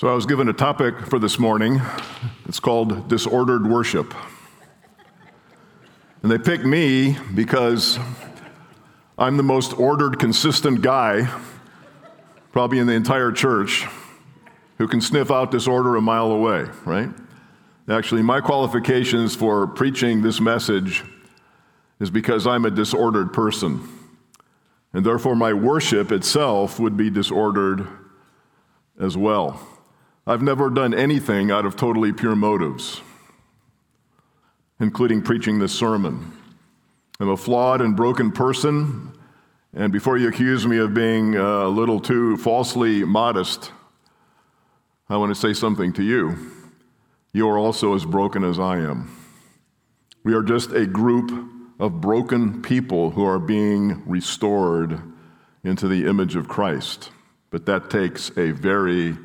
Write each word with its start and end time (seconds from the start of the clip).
So 0.00 0.08
I 0.08 0.14
was 0.14 0.24
given 0.24 0.48
a 0.48 0.54
topic 0.54 0.98
for 0.98 1.18
this 1.18 1.38
morning. 1.38 1.78
It's 2.48 2.58
called 2.58 3.08
disordered 3.08 3.66
worship. 3.66 4.14
And 6.22 6.32
they 6.32 6.38
picked 6.38 6.64
me 6.64 7.18
because 7.34 7.98
I'm 9.18 9.36
the 9.36 9.42
most 9.42 9.78
ordered, 9.78 10.18
consistent 10.18 10.80
guy, 10.80 11.30
probably 12.50 12.78
in 12.78 12.86
the 12.86 12.94
entire 12.94 13.30
church, 13.30 13.86
who 14.78 14.88
can 14.88 15.02
sniff 15.02 15.30
out 15.30 15.50
disorder 15.50 15.94
a 15.96 16.00
mile 16.00 16.32
away, 16.32 16.64
right? 16.86 17.10
Actually, 17.86 18.22
my 18.22 18.40
qualifications 18.40 19.36
for 19.36 19.66
preaching 19.66 20.22
this 20.22 20.40
message 20.40 21.04
is 22.00 22.10
because 22.10 22.46
I'm 22.46 22.64
a 22.64 22.70
disordered 22.70 23.34
person. 23.34 23.86
And 24.94 25.04
therefore, 25.04 25.36
my 25.36 25.52
worship 25.52 26.10
itself 26.10 26.80
would 26.80 26.96
be 26.96 27.10
disordered 27.10 27.86
as 28.98 29.14
well. 29.14 29.60
I've 30.26 30.42
never 30.42 30.68
done 30.68 30.92
anything 30.92 31.50
out 31.50 31.64
of 31.64 31.76
totally 31.76 32.12
pure 32.12 32.36
motives, 32.36 33.00
including 34.78 35.22
preaching 35.22 35.58
this 35.58 35.72
sermon. 35.72 36.36
I'm 37.18 37.30
a 37.30 37.36
flawed 37.36 37.80
and 37.80 37.96
broken 37.96 38.30
person, 38.30 39.12
and 39.72 39.92
before 39.92 40.18
you 40.18 40.28
accuse 40.28 40.66
me 40.66 40.76
of 40.76 40.92
being 40.92 41.36
uh, 41.36 41.66
a 41.66 41.68
little 41.68 42.00
too 42.00 42.36
falsely 42.36 43.02
modest, 43.02 43.72
I 45.08 45.16
want 45.16 45.34
to 45.34 45.40
say 45.40 45.54
something 45.54 45.92
to 45.94 46.02
you. 46.02 46.36
You 47.32 47.48
are 47.48 47.58
also 47.58 47.94
as 47.94 48.04
broken 48.04 48.44
as 48.44 48.58
I 48.58 48.76
am. 48.78 49.16
We 50.22 50.34
are 50.34 50.42
just 50.42 50.72
a 50.72 50.86
group 50.86 51.30
of 51.78 52.02
broken 52.02 52.60
people 52.60 53.10
who 53.10 53.24
are 53.24 53.38
being 53.38 54.02
restored 54.06 55.00
into 55.64 55.88
the 55.88 56.06
image 56.06 56.36
of 56.36 56.46
Christ. 56.46 57.10
But 57.50 57.64
that 57.66 57.88
takes 57.88 58.30
a 58.36 58.50
very 58.50 59.16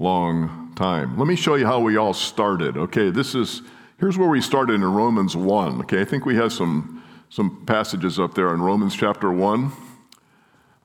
long 0.00 0.72
time. 0.76 1.18
Let 1.18 1.28
me 1.28 1.36
show 1.36 1.54
you 1.54 1.66
how 1.66 1.78
we 1.80 1.96
all 1.96 2.14
started. 2.14 2.76
Okay, 2.76 3.10
this 3.10 3.34
is 3.34 3.62
here's 3.98 4.16
where 4.16 4.28
we 4.28 4.40
started 4.40 4.74
in 4.74 4.84
Romans 4.84 5.36
1. 5.36 5.80
Okay, 5.82 6.00
I 6.00 6.04
think 6.04 6.24
we 6.24 6.36
have 6.36 6.52
some 6.52 7.04
some 7.28 7.64
passages 7.66 8.18
up 8.18 8.34
there 8.34 8.52
in 8.54 8.62
Romans 8.62 8.96
chapter 8.96 9.30
1. 9.30 9.72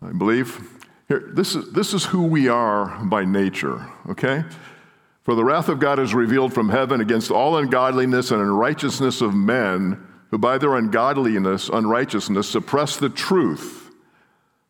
I 0.01 0.11
believe. 0.11 0.71
Here, 1.07 1.31
this 1.33 1.55
is 1.55 1.71
this 1.71 1.93
is 1.93 2.05
who 2.05 2.23
we 2.23 2.49
are 2.49 3.03
by 3.05 3.25
nature, 3.25 3.87
okay? 4.09 4.43
For 5.23 5.33
the 5.33 5.43
wrath 5.43 5.69
of 5.69 5.79
God 5.79 5.97
is 5.97 6.13
revealed 6.13 6.53
from 6.53 6.69
heaven 6.69 7.01
against 7.01 7.31
all 7.31 7.57
ungodliness 7.57 8.31
and 8.31 8.41
unrighteousness 8.41 9.21
of 9.21 9.33
men 9.33 10.05
who 10.29 10.37
by 10.37 10.57
their 10.57 10.75
ungodliness, 10.75 11.69
unrighteousness, 11.69 12.49
suppress 12.49 12.97
the 12.97 13.09
truth. 13.09 13.84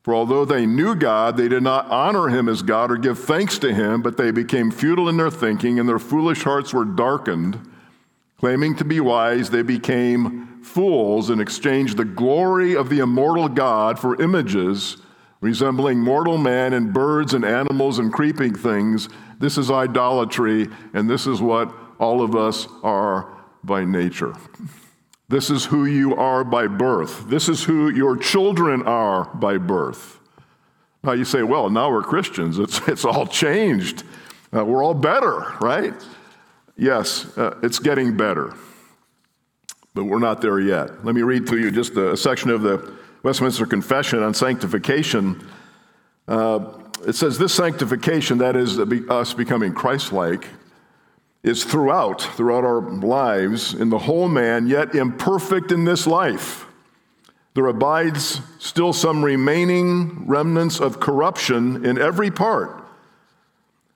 For 0.05 0.13
although 0.13 0.45
they 0.45 0.67
knew 0.67 0.93
God, 0.93 1.35
they 1.35 1.47
did 1.47 1.63
not 1.63 1.89
honor 1.89 2.27
him 2.27 2.47
as 2.47 2.61
God 2.61 2.91
or 2.91 2.95
give 2.95 3.17
thanks 3.17 3.57
to 3.57 3.73
him, 3.73 4.03
but 4.03 4.17
they 4.17 4.29
became 4.29 4.69
futile 4.69 5.09
in 5.09 5.17
their 5.17 5.31
thinking, 5.31 5.79
and 5.79 5.89
their 5.89 5.97
foolish 5.97 6.43
hearts 6.43 6.75
were 6.75 6.85
darkened. 6.85 7.59
Claiming 8.37 8.75
to 8.75 8.85
be 8.85 8.99
wise, 8.99 9.49
they 9.49 9.63
became 9.63 10.61
fools 10.61 11.31
and 11.31 11.41
exchanged 11.41 11.97
the 11.97 12.05
glory 12.05 12.75
of 12.75 12.89
the 12.89 12.99
immortal 12.99 13.49
God 13.49 13.97
for 13.97 14.21
images 14.21 14.97
resembling 15.41 15.99
mortal 15.99 16.37
man 16.37 16.73
and 16.73 16.93
birds 16.93 17.33
and 17.33 17.43
animals 17.43 17.97
and 17.97 18.13
creeping 18.13 18.53
things. 18.53 19.09
This 19.39 19.57
is 19.57 19.71
idolatry, 19.71 20.69
and 20.93 21.09
this 21.09 21.25
is 21.25 21.41
what 21.41 21.73
all 21.99 22.21
of 22.21 22.35
us 22.35 22.67
are 22.83 23.27
by 23.63 23.83
nature. 23.85 24.35
This 25.27 25.49
is 25.49 25.65
who 25.65 25.85
you 25.85 26.15
are 26.15 26.43
by 26.43 26.67
birth. 26.67 27.27
This 27.29 27.49
is 27.49 27.63
who 27.63 27.89
your 27.89 28.15
children 28.15 28.83
are 28.83 29.25
by 29.33 29.57
birth. 29.57 30.19
Now 31.03 31.13
you 31.13 31.25
say, 31.25 31.43
well, 31.43 31.69
now 31.69 31.91
we're 31.91 32.03
Christians. 32.03 32.59
It's, 32.59 32.79
it's 32.87 33.05
all 33.05 33.25
changed. 33.27 34.03
Uh, 34.55 34.63
we're 34.63 34.83
all 34.83 34.93
better, 34.93 35.53
right? 35.59 35.93
Yes, 36.77 37.37
uh, 37.37 37.57
it's 37.63 37.79
getting 37.79 38.15
better. 38.15 38.53
But 39.93 40.05
we're 40.05 40.19
not 40.19 40.41
there 40.41 40.59
yet. 40.59 41.05
Let 41.05 41.15
me 41.15 41.21
read 41.21 41.47
to 41.47 41.57
you 41.57 41.71
just 41.71 41.93
a, 41.93 42.11
a 42.11 42.17
section 42.17 42.49
of 42.49 42.61
the 42.61 42.93
Westminster 43.23 43.65
Confession 43.65 44.21
on 44.21 44.33
sanctification. 44.33 45.47
Uh, 46.27 46.73
it 47.07 47.13
says, 47.13 47.37
This 47.37 47.53
sanctification, 47.53 48.37
that 48.39 48.55
is, 48.55 48.77
us 48.77 49.33
becoming 49.33 49.73
Christ 49.73 50.11
like, 50.11 50.47
is 51.45 51.63
throughout, 51.63 52.23
throughout 52.23 52.65
our 52.65 52.81
lives, 52.81 53.75
in 53.75 53.89
the 53.89 53.99
whole 53.99 54.27
man, 54.27 54.65
yet 54.65 54.95
imperfect 54.95 55.71
in 55.71 55.85
this 55.85 56.07
life. 56.07 56.65
There 57.53 57.67
abides 57.67 58.41
still 58.57 58.93
some 58.93 59.23
remaining 59.23 60.25
remnants 60.27 60.79
of 60.79 60.99
corruption 60.99 61.85
in 61.85 62.01
every 62.01 62.31
part, 62.31 62.83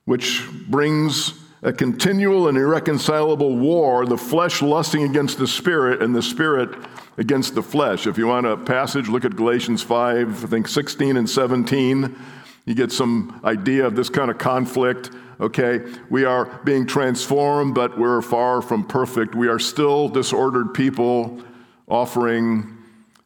which 0.04 0.46
brings 0.68 1.34
a 1.62 1.72
continual 1.72 2.46
and 2.46 2.56
irreconcilable 2.56 3.56
war, 3.56 4.06
the 4.06 4.16
flesh 4.16 4.62
lusting 4.62 5.02
against 5.02 5.36
the 5.36 5.48
spirit 5.48 6.00
and 6.00 6.14
the 6.14 6.22
spirit 6.22 6.70
against 7.18 7.56
the 7.56 7.62
flesh. 7.62 8.06
If 8.06 8.16
you 8.16 8.28
want 8.28 8.46
a 8.46 8.56
passage, 8.56 9.08
look 9.08 9.24
at 9.24 9.34
Galatians 9.34 9.82
5, 9.82 10.44
I 10.44 10.46
think 10.46 10.68
16 10.68 11.16
and 11.16 11.28
17. 11.28 12.16
You 12.64 12.74
get 12.76 12.92
some 12.92 13.40
idea 13.44 13.84
of 13.86 13.96
this 13.96 14.08
kind 14.08 14.30
of 14.30 14.38
conflict 14.38 15.10
okay? 15.40 15.80
We 16.10 16.24
are 16.24 16.60
being 16.64 16.86
transformed, 16.86 17.74
but 17.74 17.98
we're 17.98 18.22
far 18.22 18.62
from 18.62 18.84
perfect. 18.84 19.34
We 19.34 19.48
are 19.48 19.58
still 19.58 20.08
disordered 20.08 20.74
people 20.74 21.42
offering 21.88 22.76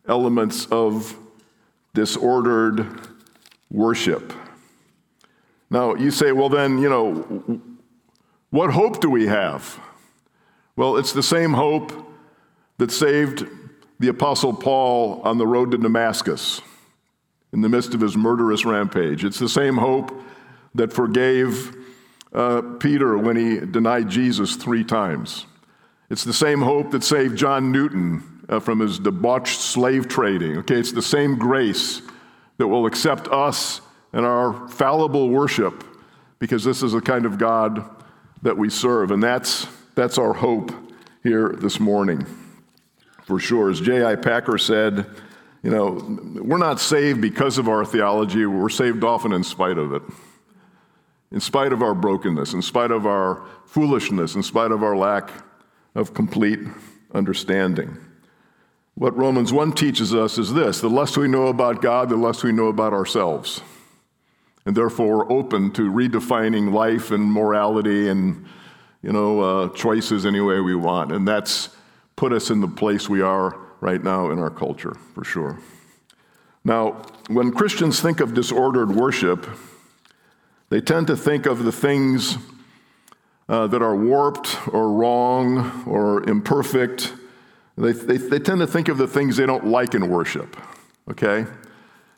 elements 0.08 0.66
of 0.66 1.16
disordered 1.92 2.86
worship. 3.70 4.32
Now, 5.70 5.94
you 5.94 6.10
say, 6.10 6.32
well, 6.32 6.48
then, 6.48 6.78
you 6.78 6.88
know, 6.88 7.60
what 8.50 8.70
hope 8.70 9.00
do 9.00 9.10
we 9.10 9.26
have? 9.26 9.80
Well, 10.76 10.96
it's 10.96 11.12
the 11.12 11.22
same 11.22 11.54
hope 11.54 11.92
that 12.78 12.90
saved 12.90 13.46
the 13.98 14.08
Apostle 14.08 14.52
Paul 14.52 15.20
on 15.22 15.38
the 15.38 15.46
road 15.46 15.70
to 15.70 15.78
Damascus 15.78 16.60
in 17.52 17.60
the 17.60 17.68
midst 17.68 17.94
of 17.94 18.00
his 18.00 18.16
murderous 18.16 18.64
rampage. 18.64 19.24
It's 19.24 19.38
the 19.38 19.48
same 19.48 19.76
hope 19.76 20.12
that 20.74 20.92
forgave 20.92 21.76
uh, 22.34 22.62
Peter 22.80 23.16
when 23.16 23.36
he 23.36 23.60
denied 23.60 24.08
Jesus 24.08 24.56
three 24.56 24.84
times. 24.84 25.46
It's 26.10 26.24
the 26.24 26.32
same 26.32 26.60
hope 26.60 26.90
that 26.90 27.04
saved 27.04 27.36
John 27.36 27.72
Newton 27.72 28.44
uh, 28.48 28.60
from 28.60 28.80
his 28.80 28.98
debauched 28.98 29.60
slave 29.60 30.08
trading. 30.08 30.58
Okay, 30.58 30.74
it's 30.74 30.92
the 30.92 31.02
same 31.02 31.38
grace 31.38 32.02
that 32.58 32.66
will 32.66 32.86
accept 32.86 33.28
us 33.28 33.80
and 34.12 34.24
our 34.26 34.68
fallible 34.68 35.30
worship 35.30 35.84
because 36.38 36.64
this 36.64 36.82
is 36.82 36.92
the 36.92 37.00
kind 37.00 37.24
of 37.24 37.38
God 37.38 37.88
that 38.42 38.56
we 38.56 38.68
serve. 38.68 39.10
And 39.10 39.22
that's, 39.22 39.66
that's 39.94 40.18
our 40.18 40.34
hope 40.34 40.72
here 41.22 41.54
this 41.58 41.80
morning, 41.80 42.26
for 43.22 43.38
sure. 43.38 43.70
As 43.70 43.80
J.I. 43.80 44.16
Packer 44.16 44.58
said, 44.58 45.06
you 45.62 45.70
know, 45.70 45.92
we're 46.42 46.58
not 46.58 46.78
saved 46.78 47.22
because 47.22 47.56
of 47.56 47.68
our 47.68 47.84
theology, 47.86 48.44
we're 48.44 48.68
saved 48.68 49.02
often 49.02 49.32
in 49.32 49.42
spite 49.42 49.78
of 49.78 49.94
it 49.94 50.02
in 51.30 51.40
spite 51.40 51.72
of 51.72 51.82
our 51.82 51.94
brokenness, 51.94 52.54
in 52.54 52.62
spite 52.62 52.90
of 52.90 53.06
our 53.06 53.44
foolishness, 53.66 54.34
in 54.34 54.42
spite 54.42 54.70
of 54.70 54.82
our 54.82 54.96
lack 54.96 55.30
of 55.94 56.14
complete 56.14 56.60
understanding. 57.12 57.96
What 58.94 59.16
Romans 59.16 59.52
1 59.52 59.72
teaches 59.72 60.14
us 60.14 60.38
is 60.38 60.52
this 60.52 60.80
the 60.80 60.88
less 60.88 61.16
we 61.16 61.28
know 61.28 61.48
about 61.48 61.82
God, 61.82 62.08
the 62.08 62.16
less 62.16 62.42
we 62.42 62.52
know 62.52 62.68
about 62.68 62.92
ourselves. 62.92 63.60
And 64.66 64.76
therefore, 64.76 65.18
we're 65.18 65.32
open 65.32 65.72
to 65.72 65.90
redefining 65.90 66.72
life 66.72 67.10
and 67.10 67.22
morality 67.30 68.08
and 68.08 68.46
you 69.04 69.12
know, 69.12 69.40
uh, 69.40 69.68
choices 69.74 70.24
any 70.24 70.40
way 70.40 70.60
we 70.60 70.74
want. 70.74 71.12
And 71.12 71.28
that's 71.28 71.68
put 72.16 72.32
us 72.32 72.48
in 72.48 72.62
the 72.62 72.68
place 72.68 73.06
we 73.06 73.20
are 73.20 73.54
right 73.80 74.02
now 74.02 74.30
in 74.30 74.38
our 74.38 74.48
culture, 74.48 74.94
for 75.14 75.22
sure. 75.24 75.58
Now, 76.64 77.02
when 77.28 77.52
Christians 77.52 78.00
think 78.00 78.20
of 78.20 78.32
disordered 78.32 78.90
worship, 78.90 79.46
they 80.74 80.80
tend 80.80 81.06
to 81.06 81.16
think 81.16 81.46
of 81.46 81.62
the 81.62 81.70
things 81.70 82.36
uh, 83.48 83.68
that 83.68 83.80
are 83.80 83.94
warped 83.94 84.58
or 84.74 84.90
wrong 84.90 85.84
or 85.86 86.28
imperfect. 86.28 87.12
They, 87.78 87.92
they, 87.92 88.16
they, 88.16 88.40
tend 88.40 88.58
to 88.58 88.66
think 88.66 88.88
of 88.88 88.98
the 88.98 89.06
things 89.06 89.36
they 89.36 89.46
don't 89.46 89.68
like 89.68 89.94
in 89.94 90.08
worship. 90.08 90.56
Okay? 91.08 91.46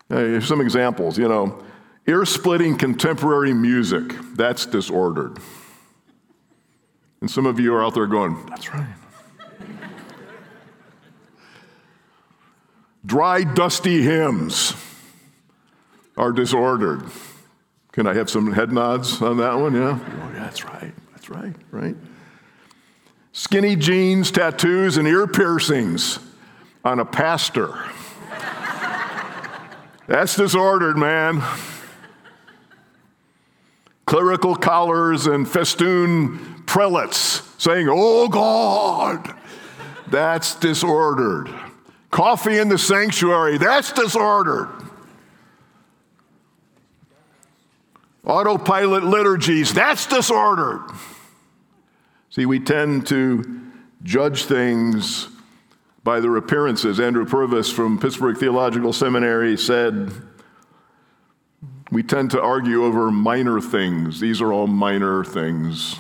Here's 0.08 0.49
some 0.49 0.62
examples. 0.62 1.19
You 1.19 1.29
know, 1.29 1.62
ear 2.06 2.25
splitting 2.25 2.79
contemporary 2.79 3.53
music, 3.53 4.14
that's 4.37 4.64
disordered. 4.64 5.37
And 7.20 7.31
some 7.31 7.44
of 7.44 7.61
you 7.61 7.75
are 7.75 7.85
out 7.85 7.93
there 7.93 8.06
going, 8.06 8.43
that's 8.47 8.73
right. 8.73 8.87
Dry, 13.05 13.44
dusty 13.44 14.00
hymns 14.00 14.73
are 16.17 16.32
disordered. 16.32 17.03
Can 17.96 18.06
I 18.06 18.12
have 18.12 18.28
some 18.28 18.52
head 18.52 18.72
nods 18.72 19.22
on 19.22 19.38
that 19.38 19.54
one? 19.54 19.75
Yeah? 19.75 19.98
Oh, 19.98 20.31
yeah, 20.34 20.40
that's 20.40 20.66
right. 20.66 20.93
That's 21.12 21.31
right, 21.31 21.56
right? 21.70 21.96
Skinny 23.32 23.75
jeans, 23.75 24.31
tattoos, 24.31 24.98
and 24.98 25.08
ear 25.08 25.26
piercings 25.26 26.19
on 26.84 27.00
a 27.00 27.06
pastor. 27.06 27.75
That's 30.06 30.37
disordered, 30.37 30.98
man. 30.98 31.43
clerical 34.04 34.54
collars 34.54 35.26
and 35.26 35.48
festoon 35.48 36.64
prelates 36.66 37.43
saying, 37.56 37.88
Oh 37.90 38.28
God, 38.28 39.34
that's 40.08 40.54
disordered. 40.56 41.48
Coffee 42.10 42.58
in 42.58 42.69
the 42.69 42.76
sanctuary, 42.76 43.56
that's 43.56 43.90
disordered. 43.93 44.75
Autopilot 48.26 49.05
liturgies, 49.05 49.73
that's 49.73 50.06
disordered. 50.06 50.82
See, 52.31 52.44
we 52.44 52.58
tend 52.58 53.06
to 53.06 53.62
judge 54.02 54.44
things 54.44 55.28
by 56.02 56.19
their 56.19 56.37
appearances. 56.37 56.99
Andrew 56.99 57.25
Purves 57.25 57.73
from 57.73 57.99
Pittsburgh 57.99 58.37
Theological 58.37 58.93
Seminary 58.93 59.56
said, 59.56 60.12
We 61.93 62.02
tend 62.02 62.32
to 62.32 62.43
argue 62.43 62.84
over 62.84 63.12
minor 63.12 63.61
things. 63.61 64.19
These 64.19 64.43
are 64.43 64.52
all 64.52 64.67
minor 64.67 65.25
things. 65.25 65.96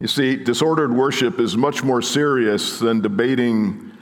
You 0.00 0.08
see, 0.08 0.36
disordered 0.36 0.92
worship 0.92 1.38
is 1.38 1.56
much 1.56 1.84
more 1.84 2.02
serious 2.02 2.78
than 2.78 3.02
debating 3.02 3.92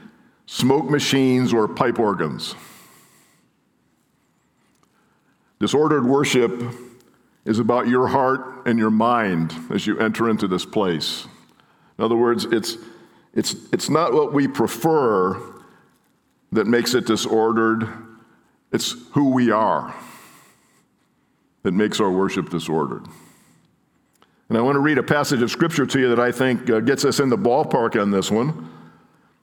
smoke 0.47 0.89
machines 0.89 1.53
or 1.53 1.67
pipe 1.67 1.99
organs. 1.99 2.55
Disordered 5.61 6.07
worship 6.07 6.59
is 7.45 7.59
about 7.59 7.87
your 7.87 8.07
heart 8.07 8.65
and 8.65 8.79
your 8.79 8.89
mind 8.89 9.53
as 9.69 9.85
you 9.85 9.95
enter 9.99 10.27
into 10.27 10.47
this 10.47 10.65
place. 10.65 11.27
In 11.99 12.03
other 12.03 12.17
words, 12.17 12.45
it's, 12.45 12.77
it's, 13.35 13.53
it's 13.71 13.87
not 13.87 14.11
what 14.11 14.33
we 14.33 14.47
prefer 14.47 15.39
that 16.51 16.65
makes 16.65 16.95
it 16.95 17.05
disordered, 17.05 17.87
it's 18.71 18.95
who 19.11 19.29
we 19.29 19.51
are 19.51 19.93
that 21.61 21.73
makes 21.73 21.99
our 21.99 22.09
worship 22.09 22.49
disordered. 22.49 23.05
And 24.49 24.57
I 24.57 24.61
want 24.61 24.77
to 24.77 24.79
read 24.79 24.97
a 24.97 25.03
passage 25.03 25.43
of 25.43 25.51
scripture 25.51 25.85
to 25.85 25.99
you 25.99 26.09
that 26.09 26.19
I 26.19 26.31
think 26.31 26.71
uh, 26.71 26.79
gets 26.79 27.05
us 27.05 27.19
in 27.19 27.29
the 27.29 27.37
ballpark 27.37 28.01
on 28.01 28.09
this 28.09 28.31
one. 28.31 28.67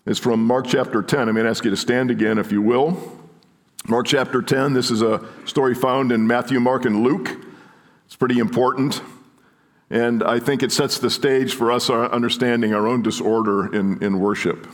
It's 0.05 0.19
from 0.19 0.45
Mark 0.45 0.67
chapter 0.67 1.01
10. 1.01 1.29
I'm 1.29 1.37
going 1.37 1.45
to 1.45 1.51
ask 1.51 1.65
you 1.65 1.71
to 1.71 1.77
stand 1.77 2.11
again, 2.11 2.39
if 2.39 2.51
you 2.51 2.61
will. 2.61 3.18
Mark 3.91 4.05
chapter 4.05 4.43
10, 4.43 4.75
this 4.75 4.91
is 4.91 5.01
a 5.01 5.27
story 5.47 5.75
found 5.75 6.13
in 6.13 6.27
Matthew, 6.27 6.61
Mark, 6.61 6.85
and 6.85 7.03
Luke. 7.03 7.43
It's 8.05 8.17
pretty 8.17 8.39
important. 8.39 9.01
And 9.89 10.23
I 10.23 10.41
think 10.41 10.63
it 10.63 10.73
sets 10.73 10.99
the 10.99 11.09
stage 11.09 11.55
for 11.55 11.73
us 11.73 11.89
uh, 11.89 12.03
understanding 12.03 12.75
our 12.75 12.87
own 12.87 13.01
disorder 13.01 13.75
in, 13.75 14.03
in 14.03 14.21
worship. 14.21 14.67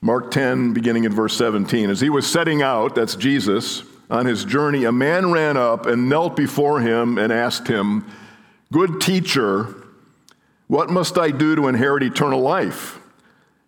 Mark 0.00 0.32
10, 0.32 0.72
beginning 0.72 1.04
in 1.04 1.12
verse 1.12 1.36
17. 1.36 1.88
As 1.88 2.00
he 2.00 2.10
was 2.10 2.26
setting 2.26 2.60
out, 2.60 2.96
that's 2.96 3.14
Jesus, 3.14 3.84
on 4.10 4.26
his 4.26 4.44
journey, 4.44 4.82
a 4.82 4.90
man 4.90 5.30
ran 5.30 5.56
up 5.56 5.86
and 5.86 6.08
knelt 6.08 6.34
before 6.34 6.80
him 6.80 7.18
and 7.18 7.32
asked 7.32 7.68
him, 7.68 8.04
Good 8.72 9.00
teacher, 9.00 9.76
what 10.66 10.90
must 10.90 11.18
I 11.18 11.30
do 11.30 11.54
to 11.54 11.68
inherit 11.68 12.02
eternal 12.02 12.40
life? 12.40 12.98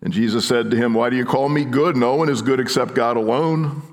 And 0.02 0.12
Jesus 0.12 0.44
said 0.44 0.72
to 0.72 0.76
him, 0.76 0.92
Why 0.92 1.08
do 1.08 1.14
you 1.14 1.24
call 1.24 1.48
me 1.48 1.64
good? 1.64 1.96
No 1.96 2.16
one 2.16 2.28
is 2.28 2.42
good 2.42 2.58
except 2.58 2.94
God 2.94 3.16
alone. 3.16 3.92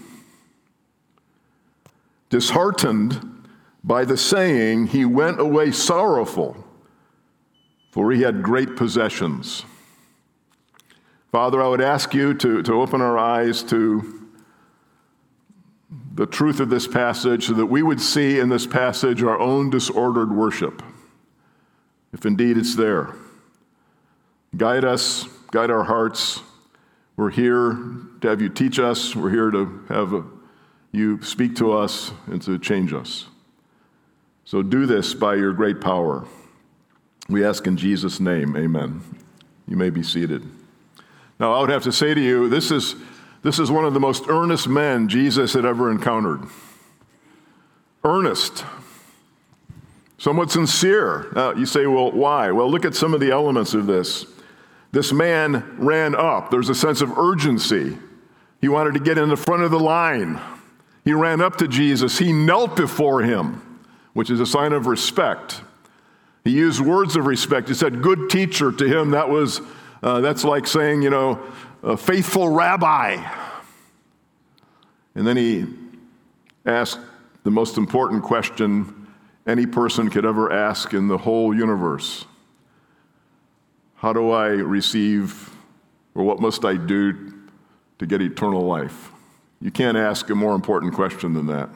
Disheartened 2.31 3.45
by 3.83 4.05
the 4.05 4.15
saying, 4.15 4.87
he 4.87 5.03
went 5.03 5.39
away 5.41 5.71
sorrowful, 5.71 6.65
for 7.91 8.09
he 8.13 8.21
had 8.21 8.41
great 8.41 8.77
possessions. 8.77 9.65
Father, 11.29 11.61
I 11.61 11.67
would 11.67 11.81
ask 11.81 12.13
you 12.13 12.33
to, 12.35 12.63
to 12.63 12.73
open 12.73 13.01
our 13.01 13.17
eyes 13.17 13.63
to 13.63 14.29
the 16.13 16.25
truth 16.25 16.61
of 16.61 16.69
this 16.69 16.87
passage 16.87 17.47
so 17.47 17.53
that 17.53 17.65
we 17.65 17.83
would 17.83 17.99
see 17.99 18.39
in 18.39 18.47
this 18.47 18.65
passage 18.65 19.21
our 19.21 19.37
own 19.37 19.69
disordered 19.69 20.31
worship, 20.31 20.81
if 22.13 22.25
indeed 22.25 22.57
it's 22.57 22.77
there. 22.77 23.13
Guide 24.55 24.85
us, 24.85 25.25
guide 25.51 25.69
our 25.69 25.83
hearts. 25.83 26.39
We're 27.17 27.29
here 27.29 27.77
to 28.21 28.27
have 28.29 28.41
you 28.41 28.47
teach 28.47 28.79
us, 28.79 29.17
we're 29.17 29.31
here 29.31 29.51
to 29.51 29.83
have 29.89 30.13
a 30.13 30.23
you 30.91 31.21
speak 31.21 31.55
to 31.57 31.71
us 31.71 32.11
and 32.27 32.41
to 32.43 32.59
change 32.59 32.93
us. 32.93 33.27
So 34.43 34.61
do 34.61 34.85
this 34.85 35.13
by 35.13 35.35
your 35.35 35.53
great 35.53 35.79
power. 35.79 36.25
We 37.29 37.45
ask 37.45 37.65
in 37.67 37.77
Jesus' 37.77 38.19
name, 38.19 38.57
amen. 38.57 39.01
You 39.67 39.77
may 39.77 39.89
be 39.89 40.03
seated. 40.03 40.43
Now, 41.39 41.53
I 41.53 41.61
would 41.61 41.69
have 41.69 41.83
to 41.83 41.91
say 41.91 42.13
to 42.13 42.19
you, 42.21 42.49
this 42.49 42.71
is, 42.71 42.95
this 43.41 43.57
is 43.57 43.71
one 43.71 43.85
of 43.85 43.93
the 43.93 43.99
most 43.99 44.25
earnest 44.27 44.67
men 44.67 45.07
Jesus 45.07 45.53
had 45.53 45.65
ever 45.65 45.89
encountered. 45.89 46.43
Earnest, 48.03 48.65
somewhat 50.17 50.51
sincere. 50.51 51.31
Now, 51.33 51.53
you 51.53 51.65
say, 51.65 51.85
well, 51.85 52.11
why? 52.11 52.51
Well, 52.51 52.69
look 52.69 52.83
at 52.83 52.95
some 52.95 53.13
of 53.13 53.19
the 53.21 53.31
elements 53.31 53.73
of 53.73 53.87
this. 53.87 54.25
This 54.91 55.13
man 55.13 55.77
ran 55.77 56.15
up. 56.15 56.51
There's 56.51 56.69
a 56.69 56.75
sense 56.75 56.99
of 56.99 57.17
urgency. 57.17 57.97
He 58.59 58.67
wanted 58.67 58.95
to 58.95 58.99
get 58.99 59.17
in 59.17 59.29
the 59.29 59.37
front 59.37 59.63
of 59.63 59.71
the 59.71 59.79
line. 59.79 60.39
He 61.03 61.13
ran 61.13 61.41
up 61.41 61.57
to 61.57 61.67
Jesus. 61.67 62.17
He 62.19 62.31
knelt 62.31 62.75
before 62.75 63.21
him, 63.21 63.79
which 64.13 64.29
is 64.29 64.39
a 64.39 64.45
sign 64.45 64.73
of 64.73 64.85
respect. 64.85 65.61
He 66.43 66.51
used 66.51 66.79
words 66.79 67.15
of 67.15 67.25
respect. 67.25 67.67
He 67.67 67.73
said, 67.73 68.01
Good 68.01 68.29
teacher 68.29 68.71
to 68.71 68.85
him. 68.87 69.11
That 69.11 69.29
was, 69.29 69.61
uh, 70.03 70.21
that's 70.21 70.43
like 70.43 70.67
saying, 70.67 71.01
you 71.01 71.09
know, 71.09 71.39
a 71.83 71.97
faithful 71.97 72.49
rabbi. 72.49 73.17
And 75.15 75.27
then 75.27 75.37
he 75.37 75.65
asked 76.65 76.99
the 77.43 77.51
most 77.51 77.77
important 77.77 78.23
question 78.23 79.07
any 79.47 79.65
person 79.65 80.09
could 80.09 80.25
ever 80.25 80.51
ask 80.51 80.93
in 80.93 81.07
the 81.07 81.17
whole 81.17 81.55
universe 81.55 82.25
How 83.95 84.13
do 84.13 84.31
I 84.31 84.47
receive, 84.47 85.55
or 86.13 86.23
what 86.23 86.39
must 86.39 86.63
I 86.63 86.75
do 86.75 87.33
to 87.99 88.05
get 88.05 88.21
eternal 88.21 88.61
life? 88.61 89.11
You 89.61 89.69
can't 89.69 89.95
ask 89.95 90.29
a 90.29 90.35
more 90.35 90.55
important 90.55 90.93
question 90.93 91.33
than 91.33 91.45
that 91.47 91.69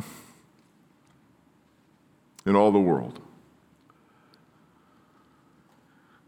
in 2.45 2.55
all 2.55 2.71
the 2.71 2.79
world. 2.79 3.19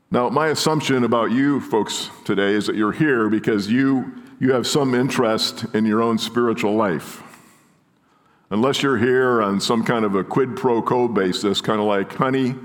Now, 0.10 0.30
my 0.30 0.48
assumption 0.48 1.04
about 1.04 1.32
you 1.32 1.60
folks 1.60 2.10
today 2.24 2.54
is 2.54 2.68
that 2.68 2.76
you're 2.76 2.94
here 2.94 3.28
because 3.28 3.70
you, 3.70 4.24
you 4.40 4.54
have 4.54 4.66
some 4.66 4.94
interest 4.96 5.66
in 5.74 5.86
your 5.86 6.02
own 6.02 6.18
spiritual 6.18 6.76
life. 6.76 7.22
Unless 8.50 8.84
you're 8.84 8.98
here 8.98 9.42
on 9.42 9.60
some 9.60 9.84
kind 9.84 10.06
of 10.06 10.16
a 10.16 10.24
quid 10.24 10.56
pro 10.56 10.82
quo 10.82 11.10
basis, 11.10 11.60
kind 11.60 11.82
of 11.82 11.88
like, 11.88 12.14
honey, 12.14 12.56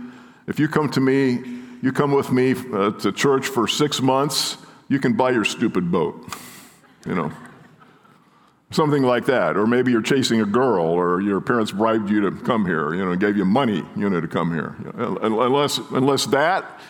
if 0.46 0.60
you 0.60 0.68
come 0.68 0.88
to 0.90 1.00
me, 1.00 1.42
you 1.82 1.90
come 1.92 2.12
with 2.12 2.30
me 2.30 2.54
uh, 2.72 2.92
to 2.92 3.10
church 3.10 3.48
for 3.48 3.66
six 3.66 4.00
months, 4.00 4.56
you 4.88 5.00
can 5.00 5.14
buy 5.14 5.30
your 5.30 5.44
stupid 5.44 5.90
boat. 5.90 6.28
You 7.04 7.16
know. 7.16 7.32
Something 8.72 9.02
like 9.02 9.26
that. 9.26 9.56
Or 9.56 9.66
maybe 9.66 9.92
you're 9.92 10.02
chasing 10.02 10.40
a 10.40 10.46
girl, 10.46 10.84
or 10.84 11.20
your 11.20 11.40
parents 11.40 11.70
bribed 11.70 12.10
you 12.10 12.22
to 12.22 12.30
come 12.30 12.64
here, 12.64 12.94
you 12.94 13.04
know, 13.04 13.14
gave 13.14 13.36
you 13.36 13.44
money, 13.44 13.84
you 13.94 14.08
know, 14.08 14.20
to 14.20 14.28
come 14.28 14.52
here. 14.52 14.74
Unless, 14.96 15.78
unless 15.90 16.26
that 16.26 16.80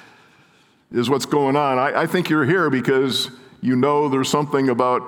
is 0.92 1.10
what's 1.10 1.26
going 1.26 1.56
on, 1.56 1.78
I, 1.78 2.02
I 2.02 2.06
think 2.06 2.30
you're 2.30 2.44
here 2.44 2.70
because 2.70 3.30
you 3.60 3.76
know 3.76 4.08
there's 4.08 4.28
something 4.28 4.68
about 4.68 5.02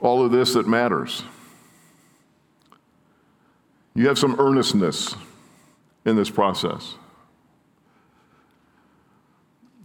all 0.00 0.24
of 0.24 0.32
this 0.32 0.54
that 0.54 0.66
matters. 0.66 1.22
You 3.94 4.08
have 4.08 4.18
some 4.18 4.36
earnestness 4.38 5.14
in 6.04 6.16
this 6.16 6.30
process. 6.30 6.94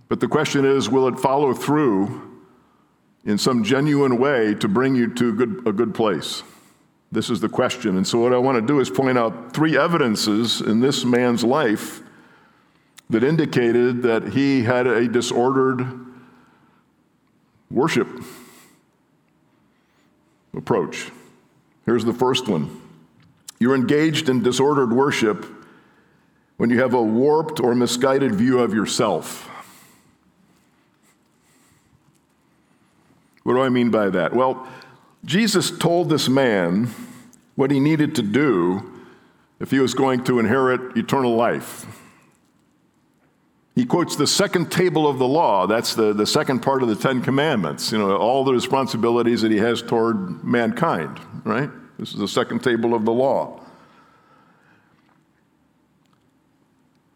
But 0.08 0.20
the 0.20 0.28
question 0.28 0.66
is 0.66 0.90
will 0.90 1.08
it 1.08 1.20
follow 1.20 1.54
through 1.54 2.33
in 3.26 3.38
some 3.38 3.64
genuine 3.64 4.18
way 4.18 4.54
to 4.56 4.68
bring 4.68 4.96
you 4.96 5.14
to 5.14 5.30
a 5.30 5.32
good, 5.32 5.68
a 5.68 5.72
good 5.72 5.94
place? 5.94 6.44
This 7.12 7.30
is 7.30 7.40
the 7.40 7.50
question. 7.50 7.98
And 7.98 8.08
so, 8.08 8.20
what 8.20 8.34
I 8.34 8.38
want 8.38 8.56
to 8.58 8.66
do 8.66 8.80
is 8.80 8.90
point 8.90 9.18
out 9.18 9.54
three 9.54 9.78
evidences 9.78 10.62
in 10.62 10.80
this 10.80 11.06
man's 11.06 11.44
life 11.44 12.02
that 13.10 13.24
indicated 13.24 14.02
that 14.04 14.30
he 14.30 14.64
had 14.64 14.88
a 14.88 15.08
disordered 15.08 15.86
worship 17.70 18.08
approach. 20.56 21.12
Here's 21.86 22.06
the 22.06 22.14
first 22.14 22.48
one 22.48 22.82
you're 23.60 23.76
engaged 23.76 24.28
in 24.28 24.44
disordered 24.44 24.92
worship 24.92 25.46
when 26.58 26.70
you 26.70 26.82
have 26.82 26.94
a 26.94 27.02
warped 27.02 27.60
or 27.60 27.76
misguided 27.76 28.36
view 28.36 28.60
of 28.60 28.74
yourself. 28.74 29.50
What 33.44 33.54
do 33.54 33.62
I 33.62 33.70
mean 33.70 33.90
by 33.90 34.10
that? 34.10 34.34
Well, 34.34 34.68
Jesus 35.26 35.72
told 35.72 36.10
this 36.10 36.28
man 36.28 36.90
what 37.56 37.72
he 37.72 37.80
needed 37.80 38.16
to 38.16 38.22
do 38.22 38.90
if 39.60 39.72
he 39.72 39.80
was 39.80 39.94
going 39.94 40.24
to 40.26 40.40
inherit 40.40 40.98
eternal 40.98 41.36
life. 41.36 41.86
He 43.76 43.86
quotes 43.86 44.16
the 44.16 44.28
second 44.28 44.72
table 44.72 45.08
of 45.08 45.18
the 45.18 45.28
law. 45.28 45.66
That's 45.66 45.96
the, 45.96 46.14
the 46.14 46.28
second 46.28 46.60
part 46.60 46.84
of 46.84 46.90
the 46.90 46.96
Ten 46.96 47.22
Commandments. 47.22 47.92
You 47.92 47.98
know, 47.98 48.16
all 48.18 48.44
the 48.44 48.54
responsibilities 48.54 49.42
that 49.42 49.52
he 49.52 49.58
has 49.58 49.82
toward 49.82 50.44
mankind, 50.44 51.20
right? 51.44 51.70
This 51.98 52.14
is 52.14 52.20
the 52.20 52.28
second 52.28 52.64
table 52.64 52.94
of 52.94 53.06
the 53.06 53.12
law. 53.12 53.62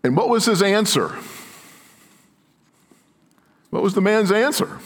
And 0.04 0.16
what 0.16 0.30
was 0.30 0.46
his 0.46 0.64
answer? 0.64 1.10
What 3.70 3.84
was 3.84 3.94
the 3.94 4.02
man's 4.02 4.32
answer? 4.32 4.80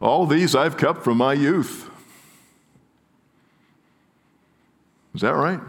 All 0.00 0.26
these 0.26 0.54
I've 0.54 0.76
kept 0.76 1.02
from 1.02 1.18
my 1.18 1.32
youth. 1.32 1.90
Is 5.14 5.22
that 5.22 5.34
right? 5.34 5.60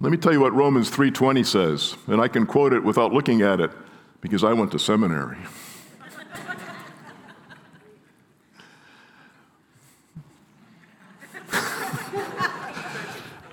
Let 0.00 0.10
me 0.10 0.16
tell 0.18 0.32
you 0.32 0.40
what 0.40 0.52
Romans 0.52 0.90
3:20 0.90 1.44
says, 1.44 1.96
and 2.08 2.20
I 2.20 2.26
can 2.26 2.46
quote 2.46 2.72
it 2.72 2.82
without 2.82 3.12
looking 3.12 3.40
at 3.42 3.60
it 3.60 3.70
because 4.20 4.42
I 4.42 4.52
went 4.52 4.72
to 4.72 4.78
seminary. 4.80 5.38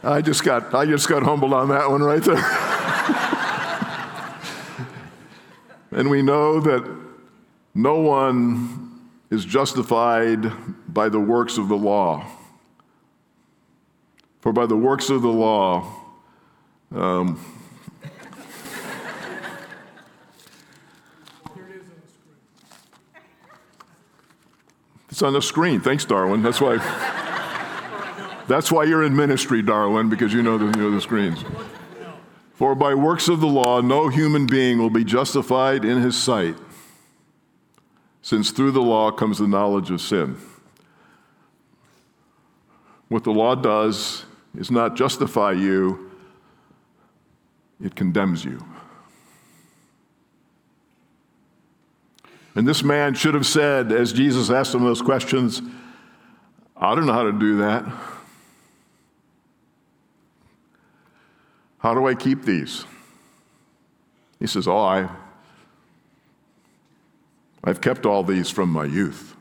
I 0.04 0.22
just 0.22 0.44
got 0.44 0.74
I 0.74 0.88
just 0.88 1.08
got 1.08 1.22
humbled 1.22 1.54
on 1.54 1.70
that 1.70 1.88
one 1.90 2.02
right 2.02 2.24
there. 2.24 2.44
and 6.00 6.10
we 6.10 6.24
know 6.24 6.60
that 6.60 7.11
no 7.74 8.00
one 8.00 9.00
is 9.30 9.46
justified 9.46 10.52
by 10.94 11.08
the 11.10 11.20
works 11.20 11.58
of 11.58 11.70
the 11.70 11.78
law. 11.78 12.26
For 14.42 14.52
by 14.52 14.66
the 14.66 14.76
works 14.76 15.10
of 15.10 15.22
the 15.22 15.30
law, 15.30 15.88
um, 16.94 17.40
it's 25.10 25.22
on 25.22 25.34
the 25.34 25.42
screen. 25.42 25.80
Thanks, 25.80 26.04
Darwin. 26.06 26.44
That's 26.44 26.60
why. 26.60 26.78
That's 28.48 28.70
why 28.70 28.84
you're 28.84 29.04
in 29.04 29.16
ministry, 29.16 29.62
Darwin, 29.62 30.10
because 30.10 30.34
you 30.34 30.42
know 30.42 30.58
the, 30.58 30.66
you 30.66 30.84
know 30.84 30.92
the 30.92 31.00
screens. 31.00 31.46
For 32.54 32.76
by 32.76 32.96
works 32.96 33.30
of 33.30 33.40
the 33.40 33.48
law, 33.48 33.80
no 33.80 34.10
human 34.10 34.46
being 34.46 34.78
will 34.78 34.90
be 34.90 35.06
justified 35.06 35.86
in 35.86 36.02
his 36.02 36.22
sight 36.22 36.56
since 38.22 38.52
through 38.52 38.72
the 38.72 38.82
law 38.82 39.12
comes 39.12 39.40
the 39.40 39.48
knowledge 39.48 39.90
of 39.92 40.02
sin. 40.02 40.38
What 43.08 43.24
the 43.24 43.32
law 43.32 43.56
does 43.56 44.26
is 44.56 44.72
not 44.72 44.96
justify 44.96 45.52
you, 45.54 46.12
it 47.84 47.96
condemns 47.96 48.46
you. 48.46 48.64
And 52.54 52.68
this 52.68 52.84
man 52.84 53.14
should 53.14 53.34
have 53.34 53.46
said, 53.46 53.92
as 53.92 54.12
Jesus 54.12 54.50
asked 54.50 54.76
him 54.76 54.84
those 54.84 55.02
questions, 55.02 55.62
I 56.76 56.96
don't 56.96 57.06
know 57.06 57.14
how 57.14 57.24
to 57.24 57.32
do 57.32 57.58
that. 57.58 57.86
How 61.80 61.94
do 61.96 62.08
I 62.08 62.14
keep 62.14 62.44
these? 62.44 62.86
He 64.40 64.48
says, 64.48 64.68
Oh, 64.68 64.78
I, 64.78 65.10
I've 67.64 67.82
kept 67.82 68.06
all 68.06 68.24
these 68.24 68.50
from 68.50 68.70
my 68.70 68.86
youth. 68.86 69.36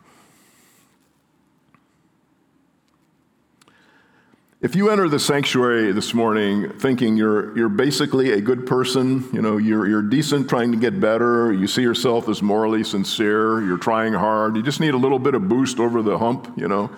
If 4.60 4.76
you 4.76 4.90
enter 4.90 5.08
the 5.08 5.18
sanctuary 5.18 5.90
this 5.92 6.12
morning 6.12 6.68
thinking 6.78 7.16
you're, 7.16 7.56
you're 7.56 7.70
basically 7.70 8.32
a 8.32 8.42
good 8.42 8.66
person, 8.66 9.26
you 9.32 9.40
know, 9.40 9.56
you're, 9.56 9.88
you're 9.88 10.02
decent, 10.02 10.50
trying 10.50 10.70
to 10.72 10.76
get 10.76 11.00
better, 11.00 11.50
you 11.50 11.66
see 11.66 11.80
yourself 11.80 12.28
as 12.28 12.42
morally 12.42 12.84
sincere, 12.84 13.62
you're 13.62 13.78
trying 13.78 14.12
hard, 14.12 14.56
you 14.56 14.62
just 14.62 14.78
need 14.78 14.92
a 14.92 14.98
little 14.98 15.18
bit 15.18 15.34
of 15.34 15.48
boost 15.48 15.80
over 15.80 16.02
the 16.02 16.18
hump, 16.18 16.52
you 16.58 16.68
know, 16.68 16.90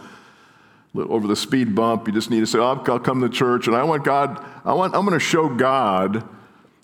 over 0.96 1.28
the 1.28 1.36
speed 1.36 1.72
bump, 1.72 2.08
you 2.08 2.12
just 2.12 2.30
need 2.30 2.40
to 2.40 2.48
say, 2.48 2.58
oh, 2.58 2.82
I'll 2.84 2.98
come 2.98 3.20
to 3.20 3.28
church, 3.28 3.68
and 3.68 3.76
I 3.76 3.84
want 3.84 4.02
God, 4.02 4.44
I 4.64 4.72
want, 4.72 4.96
I'm 4.96 5.06
going 5.06 5.16
to 5.16 5.24
show 5.24 5.48
God 5.48 6.28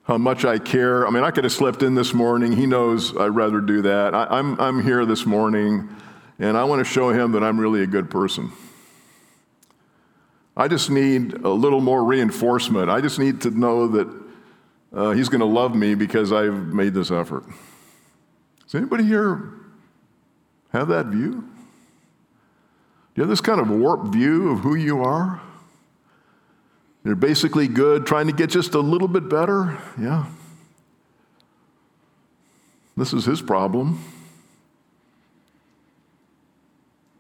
how 0.09 0.17
much 0.17 0.47
I 0.47 0.59
care. 0.59 1.07
I 1.07 1.11
mean, 1.11 1.23
I 1.23 1.31
could 1.31 1.45
have 1.45 1.53
slept 1.53 1.83
in 1.83 1.95
this 1.95 2.15
morning. 2.15 2.53
He 2.53 2.65
knows 2.67 3.15
I'd 3.15 3.27
rather 3.27 3.61
do 3.61 3.83
that. 3.83 4.15
I, 4.15 4.25
I'm, 4.31 4.59
I'm 4.59 4.83
here 4.83 5.05
this 5.05 5.27
morning, 5.27 5.87
and 6.39 6.57
I 6.57 6.65
want 6.65 6.81
to 6.81 6.85
show 6.85 7.11
him 7.11 7.33
that 7.33 7.45
I'm 7.45 7.61
really 7.61 7.83
a 7.83 7.87
good 7.87 8.11
person. 8.11 8.51
I 10.57 10.67
just 10.67 10.89
need 10.89 11.35
a 11.35 11.51
little 11.51 11.83
more 11.83 12.03
reinforcement. 12.03 12.91
I 12.91 13.03
just 13.03 13.19
need 13.19 13.43
to 13.43 13.51
know 13.51 13.87
that 13.89 14.23
uh, 14.95 15.11
he's 15.11 15.29
going 15.29 15.41
to 15.41 15.47
love 15.47 15.77
me 15.77 15.95
because 15.95 16.33
I've 16.33 16.55
made 16.55 16.95
this 16.95 17.11
effort. 17.11 17.45
Does 18.65 18.75
anybody 18.75 19.05
here 19.05 19.53
have 20.73 20.89
that 20.89 21.07
view? 21.07 21.33
Do 21.33 21.47
you 23.15 23.23
have 23.25 23.29
this 23.29 23.43
kind 23.43 23.61
of 23.61 23.69
warped 23.69 24.07
view 24.07 24.53
of 24.53 24.61
who 24.61 24.75
you 24.75 25.03
are? 25.03 25.43
You're 27.05 27.15
basically 27.15 27.69
good, 27.69 28.07
trying 28.07 28.27
to 28.27 28.33
get 28.33 28.51
just 28.51 28.75
a 28.75 28.81
little 28.81 29.09
bit 29.09 29.29
better? 29.29 29.79
Yeah. 29.99 30.27
This 32.97 33.13
is 33.13 33.25
his 33.25 33.41
problem. 33.41 34.03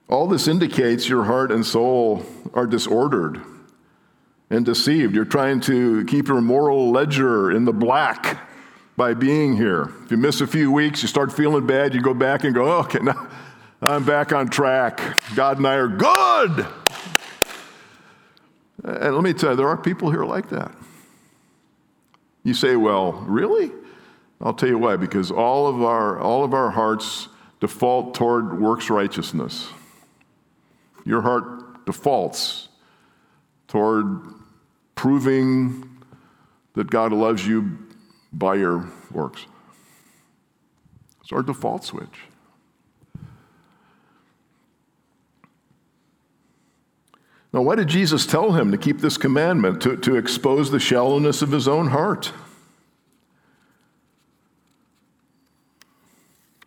All 0.08 0.26
this 0.26 0.48
indicates 0.48 1.08
your 1.08 1.24
heart 1.24 1.52
and 1.52 1.64
soul 1.64 2.24
are 2.54 2.66
disordered 2.66 3.40
and 4.50 4.64
deceived. 4.64 5.14
You're 5.14 5.24
trying 5.24 5.60
to 5.62 6.04
keep 6.06 6.28
your 6.28 6.40
moral 6.40 6.90
ledger 6.90 7.52
in 7.52 7.64
the 7.64 7.72
black 7.72 8.40
by 8.96 9.14
being 9.14 9.56
here. 9.56 9.92
If 10.04 10.10
you 10.10 10.16
miss 10.16 10.40
a 10.40 10.46
few 10.46 10.72
weeks, 10.72 11.02
you 11.02 11.08
start 11.08 11.32
feeling 11.32 11.66
bad, 11.66 11.94
you 11.94 12.00
go 12.00 12.14
back 12.14 12.42
and 12.44 12.54
go, 12.54 12.64
oh, 12.64 12.78
okay, 12.80 12.98
now 13.00 13.28
I'm 13.80 14.04
back 14.04 14.32
on 14.32 14.48
track. 14.48 15.00
God 15.36 15.58
and 15.58 15.66
I 15.66 15.74
are 15.74 15.88
good. 15.88 16.66
And 18.88 19.14
let 19.14 19.22
me 19.22 19.32
tell 19.32 19.50
you, 19.50 19.56
there 19.56 19.68
are 19.68 19.76
people 19.76 20.10
here 20.10 20.24
like 20.24 20.48
that. 20.50 20.74
You 22.44 22.54
say, 22.54 22.76
well, 22.76 23.12
really? 23.26 23.70
I'll 24.40 24.54
tell 24.54 24.68
you 24.68 24.78
why, 24.78 24.96
because 24.96 25.30
all 25.30 25.66
of 25.66 25.82
our, 25.82 26.18
all 26.18 26.44
of 26.44 26.54
our 26.54 26.70
hearts 26.70 27.28
default 27.60 28.14
toward 28.14 28.60
works 28.60 28.88
righteousness. 28.88 29.68
Your 31.04 31.22
heart 31.22 31.84
defaults 31.86 32.68
toward 33.66 34.22
proving 34.94 36.02
that 36.74 36.90
God 36.90 37.12
loves 37.12 37.46
you 37.46 37.78
by 38.32 38.54
your 38.54 38.88
works. 39.10 39.46
It's 41.20 41.32
our 41.32 41.42
default 41.42 41.84
switch. 41.84 42.27
Now, 47.52 47.62
why 47.62 47.76
did 47.76 47.88
Jesus 47.88 48.26
tell 48.26 48.52
him 48.52 48.70
to 48.72 48.78
keep 48.78 48.98
this 48.98 49.16
commandment? 49.16 49.80
To, 49.82 49.96
to 49.96 50.16
expose 50.16 50.70
the 50.70 50.80
shallowness 50.80 51.40
of 51.40 51.50
his 51.50 51.66
own 51.66 51.88
heart. 51.88 52.32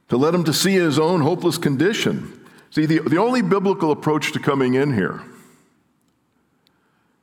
To 0.10 0.18
let 0.18 0.34
him 0.34 0.44
to 0.46 0.54
see 0.54 0.74
his 0.74 0.98
own 0.98 1.22
hopeless 1.22 1.58
condition. 1.58 2.48
See, 2.72 2.86
the, 2.86 3.00
the 3.00 3.18
only 3.18 3.42
biblical 3.42 3.92
approach 3.92 4.32
to 4.34 4.40
coming 4.40 4.74
in 4.74 4.94
here 4.94 5.22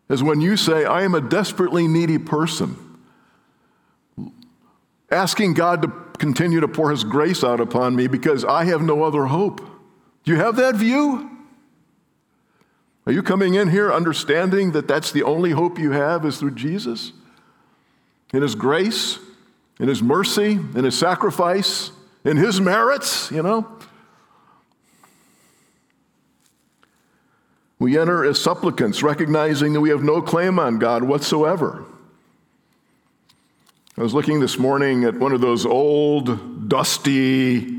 is 0.08 0.22
when 0.22 0.40
you 0.40 0.56
say, 0.56 0.84
I 0.84 1.02
am 1.02 1.14
a 1.14 1.20
desperately 1.20 1.86
needy 1.86 2.18
person, 2.18 2.76
asking 5.10 5.54
God 5.54 5.82
to 5.82 5.88
continue 6.18 6.60
to 6.60 6.68
pour 6.68 6.90
his 6.90 7.04
grace 7.04 7.44
out 7.44 7.60
upon 7.60 7.96
me 7.96 8.06
because 8.06 8.44
I 8.44 8.64
have 8.64 8.82
no 8.82 9.02
other 9.02 9.26
hope. 9.26 9.60
Do 10.24 10.32
you 10.32 10.38
have 10.38 10.56
that 10.56 10.76
view? 10.76 11.37
Are 13.08 13.12
you 13.12 13.22
coming 13.22 13.54
in 13.54 13.70
here 13.70 13.90
understanding 13.90 14.72
that 14.72 14.86
that's 14.86 15.12
the 15.12 15.22
only 15.22 15.52
hope 15.52 15.78
you 15.78 15.92
have 15.92 16.26
is 16.26 16.36
through 16.36 16.50
Jesus? 16.50 17.12
In 18.34 18.42
his 18.42 18.54
grace, 18.54 19.18
in 19.80 19.88
his 19.88 20.02
mercy, 20.02 20.52
in 20.52 20.84
his 20.84 20.98
sacrifice, 20.98 21.90
in 22.22 22.36
his 22.36 22.60
merits, 22.60 23.30
you 23.30 23.42
know? 23.42 23.66
We 27.78 27.98
enter 27.98 28.26
as 28.26 28.38
supplicants, 28.38 29.02
recognizing 29.02 29.72
that 29.72 29.80
we 29.80 29.88
have 29.88 30.02
no 30.02 30.20
claim 30.20 30.58
on 30.58 30.78
God 30.78 31.02
whatsoever. 31.02 31.86
I 33.96 34.02
was 34.02 34.12
looking 34.12 34.40
this 34.40 34.58
morning 34.58 35.04
at 35.04 35.18
one 35.18 35.32
of 35.32 35.40
those 35.40 35.64
old, 35.64 36.68
dusty, 36.68 37.74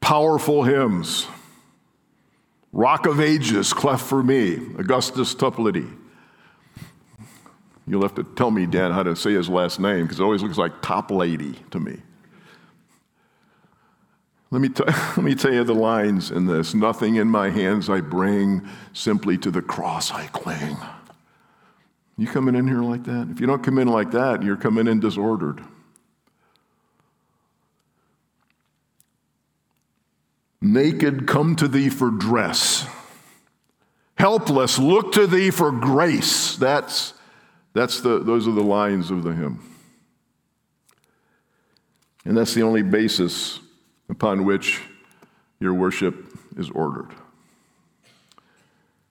powerful 0.00 0.64
hymns 0.64 1.28
Rock 2.76 3.06
of 3.06 3.20
Ages, 3.22 3.72
cleft 3.72 4.04
for 4.04 4.22
me, 4.22 4.56
Augustus 4.76 5.34
Toplady. 5.34 5.90
You'll 7.86 8.02
have 8.02 8.14
to 8.16 8.22
tell 8.22 8.50
me, 8.50 8.66
Dan, 8.66 8.92
how 8.92 9.02
to 9.02 9.16
say 9.16 9.32
his 9.32 9.48
last 9.48 9.80
name 9.80 10.02
because 10.02 10.20
it 10.20 10.22
always 10.22 10.42
looks 10.42 10.58
like 10.58 10.82
Top 10.82 11.10
Lady 11.10 11.54
to 11.70 11.80
me. 11.80 11.96
Let 14.50 14.60
me, 14.60 14.68
t- 14.68 14.84
let 14.86 15.22
me 15.22 15.34
tell 15.34 15.54
you 15.54 15.64
the 15.64 15.74
lines 15.74 16.30
in 16.30 16.44
this. 16.44 16.74
Nothing 16.74 17.16
in 17.16 17.28
my 17.28 17.48
hands 17.48 17.88
I 17.88 18.02
bring, 18.02 18.68
simply 18.92 19.38
to 19.38 19.50
the 19.50 19.62
cross 19.62 20.10
I 20.10 20.26
cling. 20.26 20.76
You 22.18 22.26
coming 22.26 22.54
in 22.54 22.68
here 22.68 22.82
like 22.82 23.04
that? 23.04 23.28
If 23.30 23.40
you 23.40 23.46
don't 23.46 23.64
come 23.64 23.78
in 23.78 23.88
like 23.88 24.10
that, 24.10 24.42
you're 24.42 24.54
coming 24.54 24.86
in 24.86 25.00
disordered. 25.00 25.64
Naked, 30.60 31.26
come 31.26 31.56
to 31.56 31.68
thee 31.68 31.88
for 31.88 32.10
dress. 32.10 32.86
Helpless, 34.16 34.78
look 34.78 35.12
to 35.12 35.26
thee 35.26 35.50
for 35.50 35.70
grace. 35.70 36.56
That's, 36.56 37.14
that's 37.74 38.00
the, 38.00 38.18
those 38.18 38.48
are 38.48 38.52
the 38.52 38.62
lines 38.62 39.10
of 39.10 39.22
the 39.22 39.34
hymn. 39.34 39.62
And 42.24 42.36
that's 42.36 42.54
the 42.54 42.62
only 42.62 42.82
basis 42.82 43.60
upon 44.08 44.44
which 44.44 44.80
your 45.60 45.74
worship 45.74 46.14
is 46.56 46.70
ordered. 46.70 47.10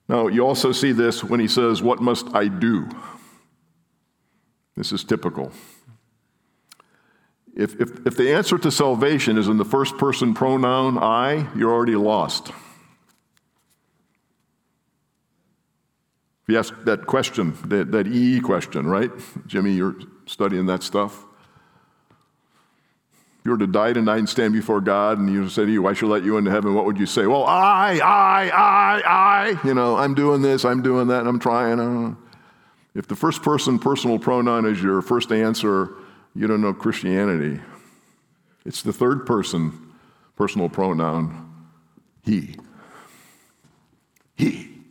Now, 0.08 0.28
you 0.28 0.46
also 0.46 0.72
see 0.72 0.92
this 0.92 1.24
when 1.24 1.40
he 1.40 1.48
says, 1.48 1.82
What 1.82 2.00
must 2.00 2.34
I 2.34 2.48
do? 2.48 2.88
This 4.76 4.92
is 4.92 5.02
typical. 5.02 5.52
If, 7.56 7.80
if, 7.80 8.06
if 8.06 8.16
the 8.18 8.34
answer 8.34 8.58
to 8.58 8.70
salvation 8.70 9.38
is 9.38 9.48
in 9.48 9.56
the 9.56 9.64
first 9.64 9.96
person 9.96 10.34
pronoun 10.34 10.98
I, 10.98 11.48
you're 11.56 11.72
already 11.72 11.96
lost. 11.96 12.50
If 16.42 16.52
you 16.52 16.58
ask 16.58 16.74
that 16.84 17.06
question, 17.06 17.56
that, 17.64 17.90
that 17.92 18.06
EE 18.06 18.40
question, 18.40 18.86
right? 18.86 19.10
Jimmy, 19.46 19.72
you're 19.72 19.96
studying 20.26 20.66
that 20.66 20.82
stuff. 20.82 21.24
If 23.38 23.46
you 23.46 23.52
were 23.52 23.58
to 23.58 23.66
die 23.66 23.94
tonight 23.94 24.18
and 24.18 24.28
stand 24.28 24.52
before 24.52 24.82
God 24.82 25.18
and 25.18 25.32
you 25.32 25.48
said 25.48 25.66
to 25.66 25.72
you, 25.72 25.86
I 25.86 25.94
shall 25.94 26.10
let 26.10 26.24
you 26.24 26.36
into 26.36 26.50
heaven, 26.50 26.74
what 26.74 26.84
would 26.84 26.98
you 26.98 27.06
say? 27.06 27.26
Well, 27.26 27.44
I, 27.44 27.98
I, 28.04 28.50
I, 28.50 29.02
I. 29.06 29.66
You 29.66 29.72
know, 29.72 29.96
I'm 29.96 30.14
doing 30.14 30.42
this, 30.42 30.66
I'm 30.66 30.82
doing 30.82 31.08
that, 31.08 31.26
I'm 31.26 31.38
trying. 31.38 31.80
Uh. 31.80 32.14
If 32.94 33.08
the 33.08 33.16
first 33.16 33.42
person 33.42 33.78
personal 33.78 34.18
pronoun 34.18 34.66
is 34.66 34.82
your 34.82 35.00
first 35.00 35.32
answer, 35.32 35.94
you 36.36 36.46
don't 36.46 36.60
know 36.60 36.74
Christianity. 36.74 37.60
It's 38.64 38.82
the 38.82 38.92
third 38.92 39.26
person 39.26 39.86
personal 40.36 40.68
pronoun, 40.68 41.46
he. 42.22 42.56
He. 44.34 44.82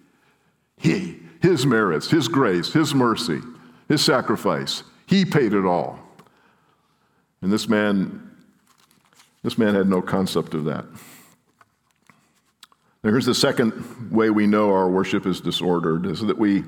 He. 0.78 1.20
His 1.42 1.66
merits, 1.66 2.10
His 2.10 2.28
grace, 2.28 2.74
His 2.74 2.96
mercy, 2.96 3.42
His 3.88 4.04
sacrifice. 4.04 4.84
He 5.06 5.24
paid 5.24 5.54
it 5.54 5.66
all. 5.66 6.00
And 7.42 7.52
this 7.52 7.70
man, 7.70 8.32
this 9.44 9.58
man 9.58 9.76
had 9.76 9.88
no 9.88 10.02
concept 10.02 10.56
of 10.56 10.66
that. 10.66 10.86
Now, 13.04 13.12
here's 13.12 13.28
the 13.28 13.36
second 13.36 14.10
way 14.10 14.32
we 14.32 14.48
know 14.48 14.74
our 14.74 14.90
worship 14.90 15.28
is 15.28 15.40
disordered 15.40 16.08
is 16.08 16.22
that 16.22 16.40
we, 16.40 16.64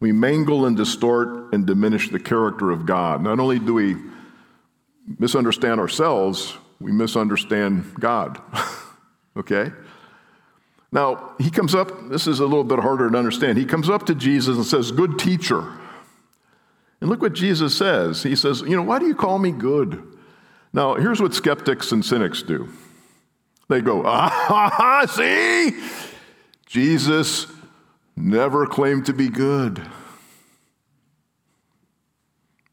we 0.00 0.12
mangle 0.12 0.66
and 0.66 0.76
distort 0.76 1.52
and 1.52 1.66
diminish 1.66 2.10
the 2.10 2.20
character 2.20 2.70
of 2.70 2.86
God. 2.86 3.22
Not 3.22 3.40
only 3.40 3.58
do 3.58 3.74
we 3.74 3.96
misunderstand 5.18 5.80
ourselves, 5.80 6.56
we 6.80 6.92
misunderstand 6.92 7.94
God. 7.98 8.40
okay? 9.36 9.72
Now, 10.92 11.32
he 11.38 11.50
comes 11.50 11.74
up, 11.74 12.08
this 12.08 12.26
is 12.26 12.40
a 12.40 12.46
little 12.46 12.64
bit 12.64 12.78
harder 12.78 13.10
to 13.10 13.18
understand. 13.18 13.58
He 13.58 13.66
comes 13.66 13.90
up 13.90 14.06
to 14.06 14.14
Jesus 14.14 14.56
and 14.56 14.64
says, 14.64 14.90
Good 14.90 15.18
teacher. 15.18 15.72
And 17.00 17.10
look 17.10 17.20
what 17.20 17.34
Jesus 17.34 17.76
says. 17.76 18.22
He 18.22 18.34
says, 18.34 18.62
You 18.62 18.76
know, 18.76 18.82
why 18.82 18.98
do 18.98 19.06
you 19.06 19.14
call 19.14 19.38
me 19.38 19.50
good? 19.50 20.02
Now, 20.72 20.94
here's 20.94 21.20
what 21.20 21.34
skeptics 21.34 21.92
and 21.92 22.04
cynics 22.04 22.42
do 22.42 22.68
they 23.68 23.80
go, 23.80 24.02
Ah, 24.06 25.04
see? 25.10 25.78
Jesus 26.66 27.46
never 28.20 28.66
claimed 28.66 29.06
to 29.06 29.12
be 29.12 29.28
good. 29.28 29.80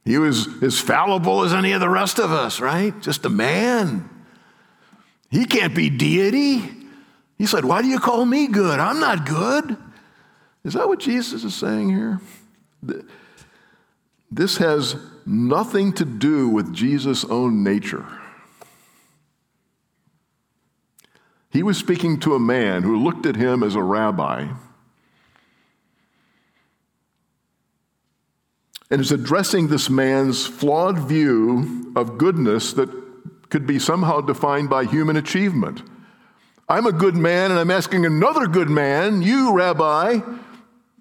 He 0.04 0.18
was 0.18 0.48
as 0.62 0.80
fallible 0.80 1.44
as 1.44 1.54
any 1.54 1.72
of 1.72 1.80
the 1.80 1.90
rest 1.90 2.20
of 2.20 2.32
us, 2.32 2.60
right? 2.60 3.00
Just 3.02 3.26
a 3.26 3.30
man. 3.30 4.08
He 5.30 5.46
can't 5.46 5.76
be 5.76 5.90
deity. 5.90 6.64
He 7.38 7.46
said, 7.46 7.66
Why 7.66 7.82
do 7.82 7.88
you 7.88 8.00
call 8.00 8.26
me 8.26 8.48
good? 8.48 8.80
I'm 8.80 9.00
not 9.00 9.26
good. 9.26 9.78
Is 10.64 10.74
that 10.74 10.88
what 10.88 11.00
Jesus 11.00 11.44
is 11.44 11.56
saying 11.56 11.90
here? 11.90 12.22
This 14.32 14.58
has 14.58 14.96
nothing 15.26 15.94
to 15.94 16.06
do 16.06 16.50
with 16.50 16.74
Jesus' 16.74 17.26
own 17.26 17.64
nature. 17.64 18.06
He 21.50 21.64
was 21.64 21.78
speaking 21.78 22.20
to 22.20 22.36
a 22.36 22.40
man 22.40 22.84
who 22.84 23.02
looked 23.04 23.26
at 23.26 23.36
him 23.36 23.64
as 23.64 23.76
a 23.76 23.82
rabbi 23.82 24.50
and 28.90 29.02
is 29.02 29.12
addressing 29.12 29.68
this 29.68 29.90
man's 29.90 30.46
flawed 30.46 31.00
view 31.00 31.92
of 31.96 32.18
goodness 32.18 32.74
that 32.74 32.90
could 33.50 33.66
be 33.66 33.80
somehow 33.80 34.22
defined 34.22 34.70
by 34.70 34.86
human 34.86 35.16
achievement. 35.16 35.82
I'm 36.68 36.86
a 36.86 36.92
good 36.92 37.16
man, 37.16 37.52
and 37.52 37.60
I'm 37.60 37.72
asking 37.72 38.06
another 38.06 38.48
good 38.48 38.70
man, 38.70 39.22
you, 39.22 39.54
Rabbi, 39.54 40.20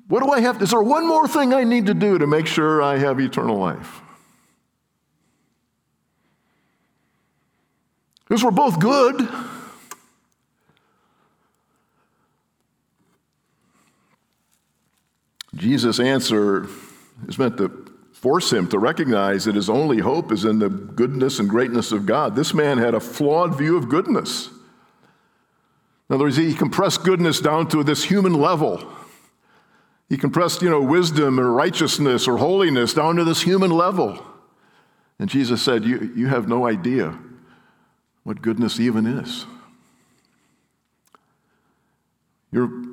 what 0.08 0.22
do 0.22 0.30
I 0.30 0.40
have? 0.40 0.60
Is 0.60 0.70
there 0.70 0.82
one 0.82 1.06
more 1.06 1.26
thing 1.26 1.54
I 1.54 1.64
need 1.64 1.86
to 1.86 1.94
do 1.94 2.18
to 2.18 2.26
make 2.26 2.46
sure 2.46 2.82
I 2.82 2.98
have 2.98 3.18
eternal 3.18 3.56
life? 3.56 4.00
Because 8.26 8.44
we're 8.44 8.50
both 8.50 8.78
good. 8.78 9.28
Jesus' 15.54 16.00
answer 16.00 16.68
is 17.28 17.38
meant 17.38 17.56
to 17.58 17.92
force 18.12 18.52
him 18.52 18.66
to 18.68 18.78
recognize 18.78 19.44
that 19.44 19.54
his 19.54 19.68
only 19.68 19.98
hope 19.98 20.32
is 20.32 20.44
in 20.44 20.58
the 20.58 20.68
goodness 20.68 21.38
and 21.38 21.48
greatness 21.48 21.92
of 21.92 22.06
God. 22.06 22.34
This 22.34 22.54
man 22.54 22.78
had 22.78 22.94
a 22.94 23.00
flawed 23.00 23.58
view 23.58 23.76
of 23.76 23.88
goodness. 23.88 24.48
In 26.08 26.14
other 26.14 26.24
words, 26.24 26.36
he 26.36 26.54
compressed 26.54 27.02
goodness 27.02 27.40
down 27.40 27.68
to 27.68 27.82
this 27.82 28.04
human 28.04 28.34
level. 28.34 28.90
He 30.08 30.16
compressed, 30.16 30.62
you 30.62 30.70
know, 30.70 30.80
wisdom 30.80 31.40
or 31.40 31.50
righteousness 31.50 32.28
or 32.28 32.36
holiness 32.36 32.94
down 32.94 33.16
to 33.16 33.24
this 33.24 33.42
human 33.42 33.70
level. 33.70 34.24
And 35.18 35.28
Jesus 35.28 35.62
said, 35.62 35.84
You, 35.84 36.12
you 36.14 36.28
have 36.28 36.48
no 36.48 36.66
idea 36.66 37.18
what 38.22 38.42
goodness 38.42 38.78
even 38.78 39.06
is. 39.06 39.46
You're 42.52 42.83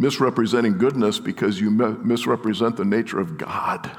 misrepresenting 0.00 0.78
goodness 0.78 1.18
because 1.20 1.60
you 1.60 1.70
misrepresent 1.70 2.74
the 2.74 2.84
nature 2.86 3.20
of 3.20 3.36
God. 3.36 3.90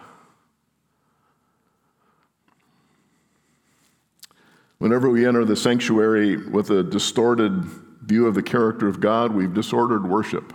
Whenever 4.80 5.12
we 5.12 5.28
enter 5.28 5.46
the 5.46 5.56
sanctuary 5.56 6.38
with 6.38 6.72
a 6.72 6.82
distorted 6.82 7.64
view 8.02 8.26
of 8.26 8.34
the 8.34 8.42
character 8.42 8.88
of 8.88 9.00
God, 9.00 9.32
we've 9.32 9.54
disordered 9.54 10.10
worship. 10.10 10.52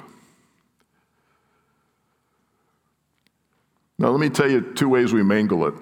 Now, 4.01 4.09
let 4.09 4.19
me 4.19 4.29
tell 4.29 4.51
you 4.51 4.75
two 4.75 4.89
ways 4.89 5.13
we 5.13 5.23
mangle 5.23 5.65
it. 5.69 5.75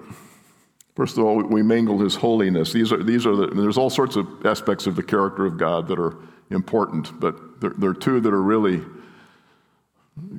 First 0.95 1.17
of 1.17 1.23
all, 1.23 1.37
we 1.37 1.63
mangle 1.63 1.97
his 1.97 2.13
holiness. 2.13 2.71
These 2.71 2.93
are, 2.93 3.01
these 3.01 3.25
are 3.25 3.35
the, 3.35 3.47
there's 3.47 3.79
all 3.79 3.89
sorts 3.89 4.15
of 4.15 4.45
aspects 4.45 4.85
of 4.85 4.95
the 4.95 5.03
character 5.03 5.43
of 5.43 5.57
God 5.57 5.87
that 5.87 5.97
are 5.97 6.15
important, 6.51 7.19
but 7.19 7.59
there, 7.61 7.73
there 7.79 7.89
are 7.89 7.95
two 7.95 8.19
that 8.19 8.31
are 8.31 8.43
really 8.43 8.83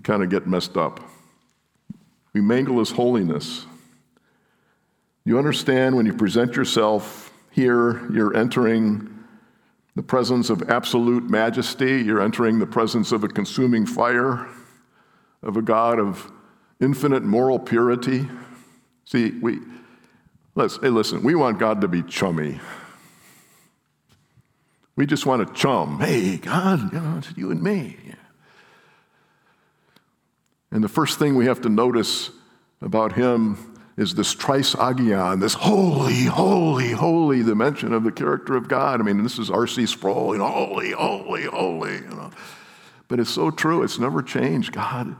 kind 0.07 0.23
of 0.23 0.31
get 0.31 0.47
messed 0.47 0.77
up. 0.77 1.01
We 2.33 2.40
mangle 2.40 2.79
his 2.79 2.92
holiness. 2.92 3.66
You 5.25 5.37
understand 5.37 5.97
when 5.97 6.07
you 6.07 6.14
present 6.14 6.55
yourself 6.55 7.33
here, 7.51 8.09
you're 8.12 8.37
entering 8.37 9.12
the 9.97 10.05
presence 10.05 10.49
of 10.49 10.71
absolute 10.71 11.29
majesty. 11.29 12.03
You're 12.03 12.21
entering 12.21 12.61
the 12.61 12.66
presence 12.66 13.11
of 13.11 13.25
a 13.25 13.29
consuming 13.29 13.85
fire, 13.85 14.47
of 15.42 15.57
a 15.57 15.62
God 15.62 15.99
of 15.99 16.31
infinite 16.81 17.25
moral 17.25 17.59
purity. 17.59 18.29
See, 19.07 19.31
we, 19.31 19.59
let's, 20.55 20.77
hey, 20.77 20.90
listen, 20.90 21.25
we 21.25 21.35
want 21.35 21.59
God 21.59 21.81
to 21.81 21.88
be 21.88 22.05
chummy. 22.05 22.61
We 24.95 25.05
just 25.05 25.27
want 25.27 25.47
to 25.47 25.53
chum. 25.53 25.99
Hey, 25.99 26.37
God, 26.37 26.92
you 26.92 27.01
know, 27.01 27.21
you 27.35 27.51
and 27.51 27.61
me. 27.61 27.97
And 30.77 30.85
the 30.85 30.91
first 30.91 31.19
thing 31.19 31.37
we 31.37 31.47
have 31.47 31.62
to 31.62 31.71
notice 31.71 32.29
about 32.83 33.12
him 33.12 33.79
is 33.97 34.15
this 34.15 34.35
trisagion, 34.35 35.41
this 35.41 35.55
holy, 35.55 36.25
holy, 36.25 36.91
holy 36.91 37.43
dimension 37.43 37.95
of 37.95 38.05
the 38.05 38.12
character 38.12 38.55
of 38.59 38.69
God. 38.69 39.01
I 39.01 39.03
mean, 39.03 39.23
this 39.23 39.39
is 39.39 39.51
R.C. 39.51 39.87
Sproul, 39.87 40.35
you 40.35 40.39
know, 40.39 40.51
holy, 40.51 40.91
holy, 40.91 41.45
holy, 41.45 41.95
you 41.95 42.11
know. 42.11 42.31
But 43.09 43.21
it's 43.21 43.31
so 43.31 43.51
true, 43.51 43.85
it's 43.85 43.99
never 43.99 44.21
changed. 44.21 44.73
God 44.73 45.17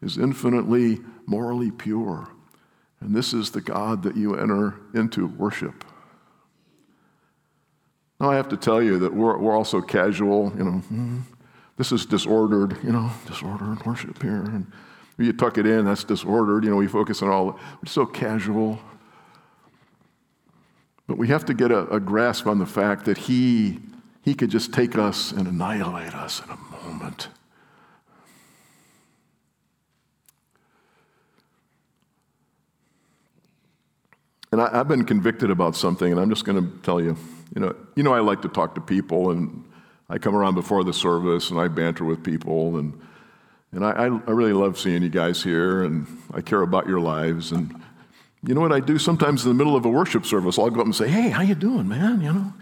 is 0.00 0.16
infinitely 0.16 1.00
morally 1.26 1.70
pure. 1.70 2.30
And 3.00 3.14
this 3.14 3.34
is 3.34 3.50
the 3.50 3.60
God 3.60 4.04
that 4.04 4.16
you 4.16 4.36
enter 4.36 4.76
into 4.94 5.26
worship. 5.26 5.84
Now, 8.18 8.30
I 8.30 8.36
have 8.36 8.48
to 8.48 8.56
tell 8.56 8.82
you 8.82 8.98
that 9.00 9.12
we're, 9.12 9.36
we're 9.36 9.54
also 9.54 9.82
casual, 9.82 10.50
you 10.56 10.64
know, 10.64 10.82
mm, 10.90 11.20
this 11.76 11.92
is 11.92 12.06
disordered, 12.06 12.78
you 12.82 12.92
know, 12.92 13.10
disordered 13.26 13.84
worship 13.84 14.22
here. 14.22 14.44
And 14.44 14.72
you 15.18 15.32
tuck 15.32 15.58
it 15.58 15.66
in, 15.66 15.84
that's 15.84 16.04
disordered, 16.04 16.64
you 16.64 16.70
know, 16.70 16.76
we 16.76 16.88
focus 16.88 17.22
on 17.22 17.28
all, 17.28 17.52
we're 17.52 17.86
so 17.86 18.04
casual. 18.04 18.78
But 21.06 21.18
we 21.18 21.28
have 21.28 21.44
to 21.46 21.54
get 21.54 21.70
a, 21.70 21.88
a 21.88 22.00
grasp 22.00 22.46
on 22.46 22.58
the 22.58 22.66
fact 22.66 23.04
that 23.04 23.18
He, 23.18 23.78
he 24.22 24.34
could 24.34 24.50
just 24.50 24.72
take 24.72 24.96
us 24.96 25.32
and 25.32 25.46
annihilate 25.46 26.14
us 26.14 26.42
in 26.42 26.50
a 26.50 26.56
moment. 26.84 27.28
And 34.50 34.62
I, 34.62 34.70
have 34.70 34.86
been 34.86 35.04
convicted 35.04 35.50
about 35.50 35.74
something, 35.74 36.12
and 36.12 36.20
I'm 36.20 36.30
just 36.30 36.44
going 36.44 36.62
to 36.62 36.78
tell 36.82 37.00
you. 37.00 37.16
You 37.56 37.60
know, 37.60 37.76
you 37.96 38.04
know, 38.04 38.14
I 38.14 38.20
like 38.20 38.40
to 38.42 38.48
talk 38.48 38.76
to 38.76 38.80
people, 38.80 39.32
and 39.32 39.64
I 40.08 40.18
come 40.18 40.36
around 40.36 40.54
before 40.54 40.84
the 40.84 40.92
service, 40.92 41.50
and 41.50 41.58
I 41.58 41.66
banter 41.66 42.04
with 42.04 42.22
people, 42.22 42.76
and 42.76 42.96
and 43.74 43.84
I, 43.84 44.04
I 44.04 44.30
really 44.30 44.52
love 44.52 44.78
seeing 44.78 45.02
you 45.02 45.08
guys 45.08 45.42
here, 45.42 45.82
and 45.82 46.06
I 46.32 46.40
care 46.40 46.62
about 46.62 46.86
your 46.86 47.00
lives. 47.00 47.52
And 47.52 47.74
you 48.46 48.54
know 48.54 48.60
what 48.60 48.72
I 48.72 48.80
do? 48.80 48.98
Sometimes 48.98 49.44
in 49.44 49.48
the 49.48 49.54
middle 49.54 49.76
of 49.76 49.84
a 49.84 49.88
worship 49.88 50.24
service, 50.24 50.58
I'll 50.58 50.70
go 50.70 50.80
up 50.80 50.86
and 50.86 50.94
say, 50.94 51.08
"Hey, 51.08 51.28
how 51.28 51.42
you 51.42 51.54
doing, 51.54 51.88
man?" 51.88 52.20
You 52.20 52.32
know, 52.32 52.52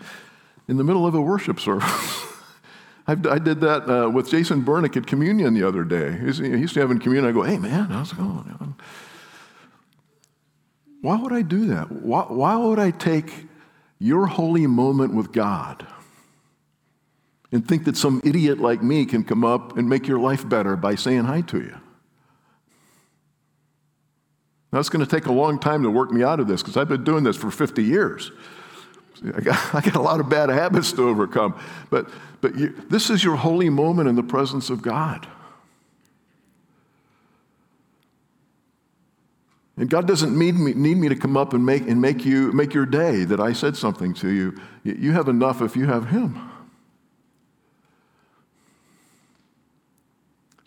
in 0.68 0.76
the 0.76 0.84
middle 0.84 1.06
of 1.06 1.14
a 1.14 1.20
worship 1.20 1.60
service. 1.60 2.26
I 3.06 3.14
did 3.14 3.60
that 3.60 3.90
uh, 3.90 4.08
with 4.10 4.30
Jason 4.30 4.60
Burnick 4.60 4.96
at 4.96 5.08
communion 5.08 5.54
the 5.54 5.66
other 5.66 5.82
day. 5.82 6.16
He's, 6.18 6.38
he's 6.38 6.74
having 6.76 7.00
communion. 7.00 7.28
I 7.28 7.32
go, 7.32 7.42
"Hey, 7.42 7.58
man, 7.58 7.86
how's 7.86 8.12
it 8.12 8.16
going?" 8.18 8.76
Why 11.02 11.20
would 11.20 11.32
I 11.32 11.42
do 11.42 11.66
that? 11.66 11.90
Why, 11.90 12.22
why 12.28 12.56
would 12.56 12.78
I 12.78 12.92
take 12.92 13.48
your 13.98 14.26
holy 14.26 14.68
moment 14.68 15.14
with 15.14 15.32
God 15.32 15.84
and 17.52 17.66
think 17.66 17.84
that 17.84 17.96
some 17.96 18.20
idiot 18.24 18.58
like 18.58 18.82
me 18.82 19.04
can 19.04 19.22
come 19.22 19.44
up 19.44 19.76
and 19.76 19.88
make 19.88 20.08
your 20.08 20.18
life 20.18 20.48
better 20.48 20.74
by 20.76 20.94
saying 20.94 21.24
hi 21.24 21.42
to 21.42 21.58
you? 21.58 21.76
Now, 24.72 24.78
it's 24.78 24.88
going 24.88 25.04
to 25.04 25.10
take 25.10 25.26
a 25.26 25.32
long 25.32 25.58
time 25.58 25.82
to 25.82 25.90
work 25.90 26.10
me 26.10 26.22
out 26.22 26.40
of 26.40 26.48
this 26.48 26.62
because 26.62 26.78
I've 26.78 26.88
been 26.88 27.04
doing 27.04 27.24
this 27.24 27.36
for 27.36 27.50
50 27.50 27.84
years. 27.84 28.32
I 29.22 29.40
got, 29.40 29.74
I 29.74 29.80
got, 29.82 29.94
a 29.96 30.00
lot 30.00 30.18
of 30.18 30.30
bad 30.30 30.48
habits 30.48 30.92
to 30.92 31.08
overcome. 31.08 31.58
But, 31.90 32.08
but 32.40 32.58
you, 32.58 32.74
this 32.88 33.10
is 33.10 33.22
your 33.22 33.36
holy 33.36 33.68
moment 33.68 34.08
in 34.08 34.16
the 34.16 34.22
presence 34.22 34.70
of 34.70 34.80
God. 34.80 35.26
And 39.76 39.88
God 39.88 40.06
doesn't 40.06 40.38
need 40.38 40.54
me, 40.54 40.74
need 40.74 40.96
me 40.96 41.08
to 41.08 41.16
come 41.16 41.36
up 41.36 41.54
and 41.54 41.64
make, 41.64 41.88
and 41.88 42.00
make 42.00 42.24
you 42.24 42.52
make 42.52 42.74
your 42.74 42.86
day 42.86 43.24
that 43.24 43.40
I 43.40 43.52
said 43.52 43.76
something 43.76 44.14
to 44.14 44.28
you. 44.28 44.60
You 44.84 45.12
have 45.12 45.28
enough 45.28 45.62
if 45.62 45.76
you 45.76 45.86
have 45.86 46.08
Him. 46.08 46.51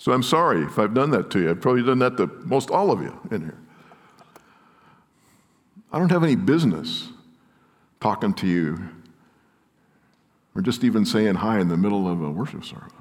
So 0.05 0.11
I'm 0.11 0.21
sorry 0.21 0.61
if 0.61 0.77
I've 0.77 0.93
done 0.93 1.09
that 1.11 1.31
to 1.31 1.39
you. 1.39 1.49
I've 1.49 1.61
probably 1.61 1.81
done 1.81 1.97
that 1.97 2.15
to 2.17 2.27
most 2.43 2.69
all 2.69 2.91
of 2.91 3.01
you 3.01 3.19
in 3.31 3.41
here. 3.41 3.57
I 5.91 5.97
don't 5.97 6.11
have 6.11 6.23
any 6.23 6.35
business 6.35 7.09
talking 7.99 8.31
to 8.35 8.45
you 8.45 8.87
or 10.53 10.61
just 10.61 10.83
even 10.83 11.07
saying 11.07 11.33
hi 11.33 11.59
in 11.59 11.69
the 11.69 11.75
middle 11.75 12.07
of 12.07 12.21
a 12.21 12.29
worship 12.29 12.63
service. 12.63 12.91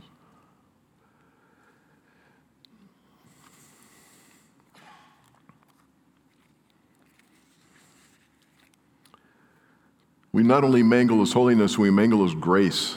We 10.33 10.43
not 10.43 10.65
only 10.65 10.83
mangle 10.83 11.21
his 11.21 11.35
holiness, 11.35 11.77
we 11.77 11.91
mangle 11.91 12.25
his 12.25 12.35
grace. 12.35 12.97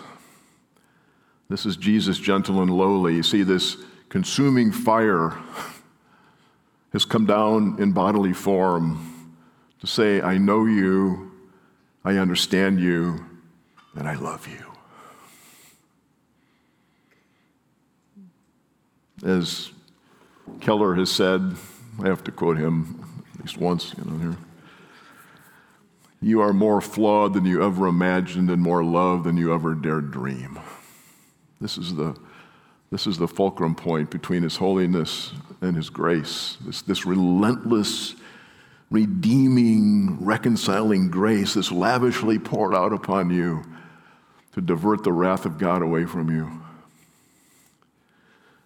This 1.50 1.65
is 1.65 1.76
Jesus, 1.76 2.17
gentle 2.17 2.62
and 2.62 2.72
lowly. 2.72 3.13
You 3.13 3.24
see, 3.24 3.43
this 3.43 3.76
consuming 4.10 4.72
fire 4.72 5.38
has 6.93 7.06
come 7.06 7.26
down 7.26 7.76
in 7.80 7.91
bodily 7.91 8.34
form 8.34 9.36
to 9.80 9.88
say, 9.88 10.22
I 10.22 10.38
know 10.38 10.65
you, 10.65 11.32
I 12.04 12.17
understand 12.17 12.80
you, 12.80 13.26
and 13.96 14.08
I 14.08 14.15
love 14.15 14.48
you. 14.48 14.65
As 19.28 19.72
Keller 20.62 20.96
has 20.96 21.12
said, 21.12 21.56
I 22.02 22.08
have 22.08 22.24
to 22.26 22.32
quote 22.32 22.58
him 22.58 23.24
at 23.34 23.41
least 23.41 23.58
once, 23.58 23.93
you 23.98 24.04
know, 24.06 24.17
here. 24.20 24.38
You 26.22 26.41
are 26.41 26.54
more 26.54 26.82
flawed 26.82 27.34
than 27.34 27.46
you 27.46 27.63
ever 27.63 27.88
imagined 27.88 28.50
and 28.50 28.62
more 28.62 28.84
loved 28.84 29.24
than 29.26 29.38
you 29.38 29.54
ever 29.54 29.76
dared 29.76 30.12
dream. 30.12 30.60
This 31.62 31.78
is 31.78 31.96
the, 31.96 32.15
this 32.91 33.08
is 33.08 33.17
the 33.17 33.28
fulcrum 33.28 33.76
point 33.76 34.10
between 34.10 34.43
His 34.43 34.58
holiness 34.58 35.34
and 35.62 35.76
His 35.76 35.89
grace. 35.89 36.58
This, 36.62 36.82
this 36.82 37.06
relentless, 37.06 38.15
redeeming, 38.89 40.23
reconciling 40.23 41.10
grace 41.10 41.56
that's 41.56 41.71
lavishly 41.71 42.39
poured 42.39 42.73
out 42.73 42.93
upon 42.93 43.30
you 43.30 43.63
to 44.54 44.62
divert 44.62 45.04
the 45.04 45.12
wrath 45.12 45.45
of 45.45 45.58
God 45.58 45.82
away 45.82 46.06
from 46.06 46.30
you. 46.30 46.50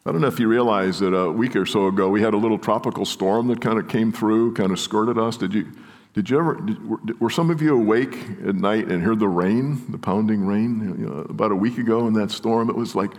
I 0.06 0.12
don't 0.12 0.22
know 0.22 0.28
if 0.28 0.40
you 0.40 0.48
realize 0.48 1.00
that 1.00 1.14
a 1.14 1.32
week 1.32 1.56
or 1.56 1.66
so 1.66 1.88
ago 1.88 2.10
we 2.10 2.22
had 2.22 2.34
a 2.34 2.38
little 2.38 2.58
tropical 2.58 3.06
storm 3.06 3.48
that 3.48 3.62
kind 3.62 3.78
of 3.78 3.88
came 3.88 4.12
through, 4.12 4.54
kind 4.54 4.72
of 4.72 4.80
skirted 4.80 5.18
us. 5.18 5.38
Did 5.38 5.54
you? 5.54 5.72
Did 6.14 6.30
you 6.30 6.40
ever, 6.40 6.56
did, 6.60 7.22
were, 7.22 7.30
some 7.30 7.50
of 7.50 7.62
you 7.62 7.74
awake 7.74 8.14
at 8.46 8.56
night 8.56 8.88
and 8.88 9.02
heard 9.02 9.20
the 9.20 9.30
rain, 9.30 9.82
the 9.90 9.98
pounding 9.98 10.46
rain? 10.46 10.98
You 11.00 11.06
know, 11.06 11.20
about 11.30 11.54
a 11.54 11.56
week 11.56 11.78
ago 11.78 12.06
in 12.06 12.14
that 12.16 12.32
storm, 12.32 12.70
it 12.70 12.76
was 12.76 12.96
like 12.96 13.12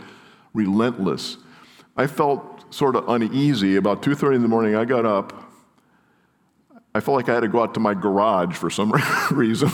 relentless. 0.55 1.37
I 1.97 2.07
felt 2.07 2.73
sort 2.75 2.97
of 2.97 3.09
uneasy. 3.09 3.77
About 3.77 4.03
2.30 4.03 4.37
in 4.37 4.43
the 4.43 4.49
morning, 4.49 4.75
I 4.75 4.85
got 4.85 5.05
up. 5.05 5.51
I 6.95 7.01
felt 7.01 7.17
like 7.17 7.29
I 7.29 7.35
had 7.35 7.41
to 7.41 7.49
go 7.49 7.63
out 7.63 7.75
to 7.75 7.81
my 7.81 7.95
garage 7.95 8.55
for 8.55 8.71
some 8.71 8.93
reason. 9.31 9.71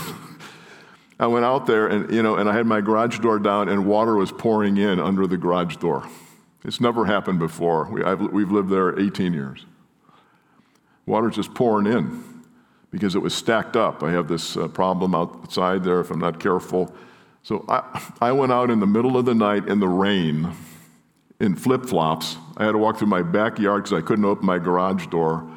I 1.19 1.27
went 1.27 1.43
out 1.43 1.65
there 1.65 1.87
and, 1.87 2.11
you 2.13 2.23
know, 2.23 2.35
and 2.35 2.49
I 2.49 2.53
had 2.53 2.65
my 2.65 2.79
garage 2.79 3.19
door 3.19 3.39
down 3.39 3.67
and 3.67 3.85
water 3.85 4.15
was 4.15 4.31
pouring 4.31 4.77
in 4.77 4.99
under 4.99 5.27
the 5.27 5.37
garage 5.37 5.75
door. 5.77 6.07
It's 6.63 6.79
never 6.79 7.05
happened 7.05 7.39
before. 7.39 7.89
We, 7.89 8.01
have 8.01 8.51
lived 8.51 8.69
there 8.69 8.97
18 8.97 9.33
years. 9.33 9.65
Water's 11.05 11.35
just 11.35 11.53
pouring 11.53 11.87
in 11.87 12.23
because 12.91 13.15
it 13.15 13.19
was 13.19 13.33
stacked 13.33 13.75
up. 13.75 14.01
I 14.03 14.11
have 14.11 14.27
this 14.27 14.55
uh, 14.55 14.67
problem 14.67 15.13
outside 15.13 15.83
there 15.83 15.99
if 15.99 16.11
I'm 16.11 16.19
not 16.19 16.39
careful. 16.39 16.93
So 17.43 17.65
I, 17.67 18.13
I 18.21 18.31
went 18.31 18.51
out 18.51 18.69
in 18.69 18.79
the 18.79 18.87
middle 18.87 19.17
of 19.17 19.25
the 19.25 19.35
night 19.35 19.67
in 19.67 19.79
the 19.79 19.87
rain 19.87 20.53
in 21.39 21.55
flip 21.55 21.85
flops. 21.85 22.37
I 22.57 22.65
had 22.65 22.73
to 22.73 22.77
walk 22.77 22.97
through 22.97 23.07
my 23.07 23.21
backyard 23.21 23.83
because 23.83 23.97
I 23.97 24.05
couldn't 24.05 24.25
open 24.25 24.45
my 24.45 24.59
garage 24.59 25.07
door 25.07 25.49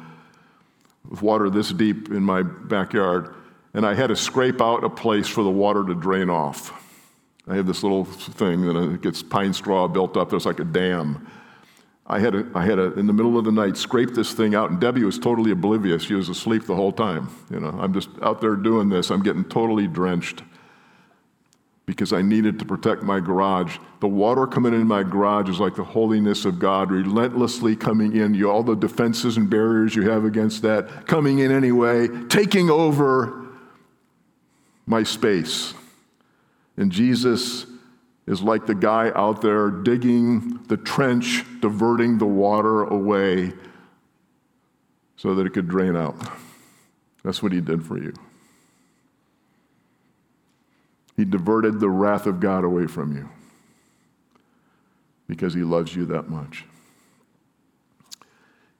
with 1.09 1.21
water 1.21 1.49
this 1.49 1.71
deep 1.71 2.09
in 2.09 2.23
my 2.23 2.41
backyard. 2.41 3.33
And 3.73 3.85
I 3.85 3.93
had 3.93 4.07
to 4.07 4.15
scrape 4.15 4.61
out 4.61 4.83
a 4.83 4.89
place 4.89 5.27
for 5.27 5.43
the 5.43 5.49
water 5.49 5.83
to 5.83 5.95
drain 5.95 6.29
off. 6.29 6.79
I 7.47 7.55
have 7.55 7.67
this 7.67 7.83
little 7.83 8.05
thing 8.05 8.61
that 8.67 8.77
uh, 8.77 8.85
gets 8.97 9.21
pine 9.21 9.53
straw 9.53 9.87
built 9.87 10.15
up. 10.15 10.29
There's 10.29 10.45
like 10.45 10.59
a 10.59 10.65
dam. 10.65 11.27
I 12.07 12.19
had, 12.19 12.35
a, 12.35 12.45
I 12.53 12.65
had 12.65 12.79
a, 12.79 12.93
in 12.93 13.07
the 13.07 13.13
middle 13.13 13.37
of 13.37 13.45
the 13.45 13.51
night, 13.51 13.75
scrape 13.75 14.13
this 14.13 14.33
thing 14.33 14.55
out, 14.55 14.69
and 14.69 14.79
Debbie 14.79 15.03
was 15.03 15.17
totally 15.17 15.51
oblivious. 15.51 16.03
She 16.03 16.13
was 16.13 16.29
asleep 16.29 16.65
the 16.65 16.75
whole 16.75 16.91
time. 16.91 17.29
You 17.49 17.59
know, 17.59 17.77
I'm 17.79 17.93
just 17.93 18.09
out 18.21 18.39
there 18.39 18.55
doing 18.55 18.89
this. 18.89 19.09
I'm 19.09 19.23
getting 19.23 19.43
totally 19.45 19.87
drenched 19.87 20.43
because 21.85 22.13
I 22.13 22.21
needed 22.21 22.59
to 22.59 22.65
protect 22.65 23.03
my 23.03 23.19
garage. 23.19 23.77
The 23.99 24.07
water 24.07 24.47
coming 24.47 24.73
in 24.73 24.87
my 24.87 25.03
garage 25.03 25.49
is 25.49 25.59
like 25.59 25.75
the 25.75 25.83
holiness 25.83 26.45
of 26.45 26.57
God, 26.57 26.91
relentlessly 26.91 27.75
coming 27.75 28.15
in. 28.15 28.33
You, 28.33 28.49
all 28.49 28.63
the 28.63 28.75
defenses 28.75 29.35
and 29.35 29.49
barriers 29.49 29.95
you 29.95 30.09
have 30.09 30.23
against 30.23 30.61
that, 30.61 31.07
coming 31.07 31.39
in 31.39 31.51
anyway, 31.51 32.07
taking 32.29 32.69
over 32.69 33.47
my 34.85 35.03
space. 35.03 35.73
And 36.77 36.91
Jesus 36.91 37.65
is 38.27 38.41
like 38.41 38.65
the 38.65 38.75
guy 38.75 39.11
out 39.15 39.41
there 39.41 39.69
digging 39.69 40.63
the 40.67 40.77
trench, 40.77 41.43
diverting 41.59 42.17
the 42.17 42.25
water 42.25 42.83
away 42.83 43.51
so 45.17 45.35
that 45.35 45.45
it 45.45 45.51
could 45.51 45.67
drain 45.67 45.95
out. 45.95 46.15
That's 47.23 47.43
what 47.43 47.51
he 47.51 47.59
did 47.59 47.85
for 47.85 47.97
you. 47.97 48.13
He 51.15 51.25
diverted 51.25 51.79
the 51.79 51.89
wrath 51.89 52.25
of 52.25 52.39
God 52.39 52.63
away 52.63 52.87
from 52.87 53.15
you 53.15 53.29
because 55.27 55.53
he 55.53 55.63
loves 55.63 55.95
you 55.95 56.05
that 56.07 56.29
much. 56.29 56.65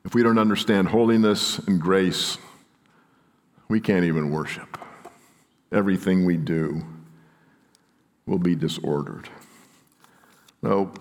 If 0.06 0.14
we 0.14 0.24
don't 0.24 0.38
understand 0.38 0.90
holiness 0.90 1.60
and 1.60 1.80
grace, 1.80 2.38
we 3.70 3.80
can't 3.80 4.06
even 4.06 4.32
worship. 4.32 4.78
Everything 5.72 6.26
we 6.26 6.38
do 6.38 6.84
will 8.26 8.40
be 8.40 8.56
disordered. 8.56 9.30
Now, 10.62 10.92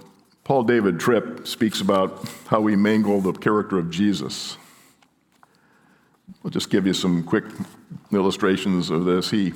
Paul 0.45 0.64
David 0.64 0.99
Tripp 0.99 1.47
speaks 1.47 1.81
about 1.81 2.29
how 2.47 2.61
we 2.61 2.75
mangle 2.77 3.21
the 3.21 3.33
character 3.33 3.79
of 3.79 3.90
Jesus. 3.90 4.57
I'll 6.45 6.51
just 6.51 6.71
give 6.71 6.87
you 6.87 6.95
some 6.95 7.23
quick 7.23 7.45
illustrations 8.12 8.90
of 8.90 9.05
this. 9.05 9.31
He, 9.31 9.53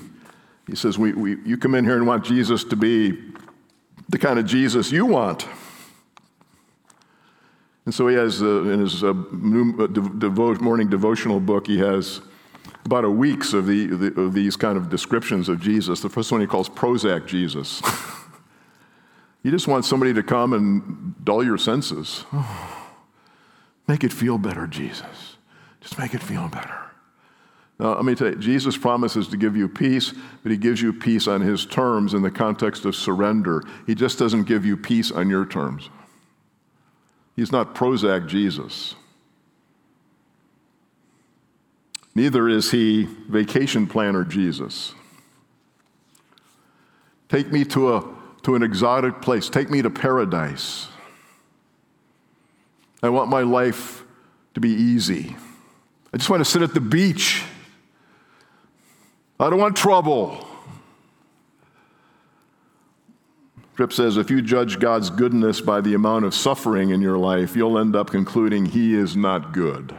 he 0.68 0.74
says, 0.74 0.98
we, 0.98 1.12
we, 1.12 1.36
You 1.44 1.56
come 1.56 1.74
in 1.74 1.84
here 1.84 1.96
and 1.96 2.06
want 2.06 2.24
Jesus 2.24 2.64
to 2.64 2.76
be 2.76 3.18
the 4.08 4.18
kind 4.18 4.38
of 4.38 4.46
Jesus 4.46 4.90
you 4.90 5.06
want. 5.06 5.46
And 7.84 7.94
so 7.94 8.08
he 8.08 8.16
has, 8.16 8.42
uh, 8.42 8.62
in 8.62 8.80
his 8.80 9.04
uh, 9.04 9.10
uh, 9.10 9.12
devo- 9.12 10.60
morning 10.60 10.90
devotional 10.90 11.38
book, 11.38 11.68
he 11.68 11.78
has 11.78 12.20
about 12.84 13.04
a 13.04 13.10
week's 13.10 13.52
of, 13.52 13.66
the, 13.66 13.86
the, 13.86 14.20
of 14.20 14.32
these 14.32 14.56
kind 14.56 14.76
of 14.76 14.88
descriptions 14.90 15.48
of 15.48 15.60
Jesus. 15.60 16.00
The 16.00 16.08
first 16.08 16.32
one 16.32 16.40
he 16.40 16.46
calls 16.48 16.68
Prozac 16.68 17.26
Jesus. 17.26 17.80
you 19.42 19.52
just 19.52 19.68
want 19.68 19.84
somebody 19.84 20.12
to 20.14 20.22
come 20.22 20.52
and 20.52 21.14
dull 21.24 21.44
your 21.44 21.58
senses. 21.58 22.24
Oh, 22.32 22.88
make 23.86 24.02
it 24.02 24.12
feel 24.12 24.36
better, 24.38 24.66
Jesus. 24.66 25.36
Just 25.80 25.96
make 25.96 26.12
it 26.12 26.22
feel 26.22 26.48
better. 26.48 26.90
Now, 27.78 27.94
let 27.94 28.04
me 28.04 28.14
tell 28.14 28.30
you, 28.30 28.36
Jesus 28.36 28.76
promises 28.76 29.28
to 29.28 29.36
give 29.36 29.54
you 29.56 29.68
peace, 29.68 30.14
but 30.42 30.50
he 30.50 30.56
gives 30.56 30.80
you 30.80 30.92
peace 30.94 31.28
on 31.28 31.42
his 31.42 31.66
terms 31.66 32.14
in 32.14 32.22
the 32.22 32.30
context 32.30 32.86
of 32.86 32.96
surrender. 32.96 33.62
He 33.86 33.94
just 33.94 34.18
doesn't 34.18 34.44
give 34.44 34.64
you 34.64 34.76
peace 34.76 35.12
on 35.12 35.28
your 35.28 35.44
terms. 35.44 35.90
He's 37.34 37.52
not 37.52 37.74
Prozac 37.74 38.28
Jesus. 38.28 38.94
Neither 42.14 42.48
is 42.48 42.70
he 42.70 43.04
vacation 43.28 43.86
planner 43.86 44.24
Jesus. 44.24 44.94
Take 47.28 47.52
me 47.52 47.62
to, 47.66 47.94
a, 47.94 48.14
to 48.42 48.54
an 48.54 48.62
exotic 48.62 49.20
place. 49.20 49.50
Take 49.50 49.68
me 49.68 49.82
to 49.82 49.90
paradise. 49.90 50.88
I 53.02 53.10
want 53.10 53.28
my 53.28 53.42
life 53.42 54.02
to 54.54 54.60
be 54.60 54.70
easy. 54.70 55.36
I 56.14 56.16
just 56.16 56.30
want 56.30 56.40
to 56.40 56.50
sit 56.50 56.62
at 56.62 56.72
the 56.72 56.80
beach. 56.80 57.44
I 59.38 59.50
don't 59.50 59.58
want 59.58 59.76
trouble. 59.76 60.46
Tripp 63.76 63.92
says 63.92 64.16
if 64.16 64.30
you 64.30 64.40
judge 64.40 64.78
God's 64.78 65.10
goodness 65.10 65.60
by 65.60 65.82
the 65.82 65.92
amount 65.92 66.24
of 66.24 66.34
suffering 66.34 66.90
in 66.90 67.02
your 67.02 67.18
life, 67.18 67.54
you'll 67.54 67.78
end 67.78 67.94
up 67.94 68.08
concluding 68.08 68.64
He 68.64 68.94
is 68.94 69.14
not 69.14 69.52
good. 69.52 69.94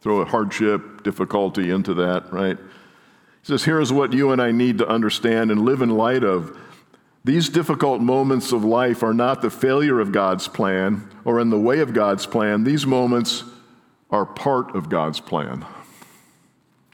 Throw 0.00 0.20
a 0.20 0.24
hardship, 0.24 1.02
difficulty 1.02 1.70
into 1.70 1.94
that, 1.94 2.32
right? 2.32 2.56
He 2.56 2.64
says, 3.42 3.64
Here's 3.64 3.92
what 3.92 4.12
you 4.12 4.30
and 4.30 4.40
I 4.40 4.52
need 4.52 4.78
to 4.78 4.86
understand 4.86 5.50
and 5.50 5.64
live 5.64 5.82
in 5.82 5.90
light 5.90 6.22
of. 6.22 6.56
These 7.24 7.48
difficult 7.48 8.00
moments 8.00 8.52
of 8.52 8.64
life 8.64 9.02
are 9.02 9.12
not 9.12 9.42
the 9.42 9.50
failure 9.50 9.98
of 9.98 10.12
God's 10.12 10.46
plan 10.46 11.10
or 11.24 11.40
in 11.40 11.50
the 11.50 11.58
way 11.58 11.80
of 11.80 11.92
God's 11.92 12.24
plan. 12.24 12.62
These 12.62 12.86
moments 12.86 13.42
are 14.12 14.24
part 14.24 14.76
of 14.76 14.88
God's 14.88 15.18
plan. 15.18 15.66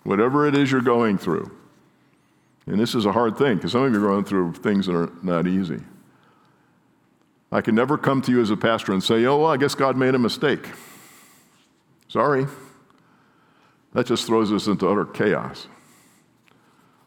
Whatever 0.04 0.46
it 0.46 0.54
is 0.56 0.70
you're 0.70 0.80
going 0.80 1.18
through. 1.18 1.50
And 2.66 2.78
this 2.78 2.94
is 2.94 3.06
a 3.06 3.12
hard 3.12 3.36
thing 3.36 3.56
because 3.56 3.72
some 3.72 3.82
of 3.82 3.92
you 3.92 3.98
are 3.98 4.08
going 4.08 4.24
through 4.24 4.54
things 4.54 4.86
that 4.86 4.94
are 4.94 5.10
not 5.22 5.46
easy. 5.46 5.80
I 7.50 7.60
can 7.60 7.74
never 7.74 7.98
come 7.98 8.22
to 8.22 8.32
you 8.32 8.40
as 8.40 8.50
a 8.50 8.56
pastor 8.56 8.92
and 8.92 9.02
say, 9.02 9.24
oh, 9.26 9.38
well, 9.38 9.50
I 9.50 9.56
guess 9.56 9.74
God 9.74 9.96
made 9.96 10.14
a 10.14 10.18
mistake. 10.18 10.68
Sorry. 12.08 12.46
That 13.92 14.06
just 14.06 14.26
throws 14.26 14.50
us 14.52 14.66
into 14.66 14.88
utter 14.88 15.04
chaos. 15.04 15.66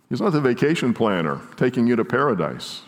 He's 0.10 0.21
not 0.21 0.34
the 0.34 0.41
vacation 0.41 0.93
planner 0.93 1.41
taking 1.58 1.88
you 1.88 1.95
to 1.95 2.05
paradise. 2.05 2.84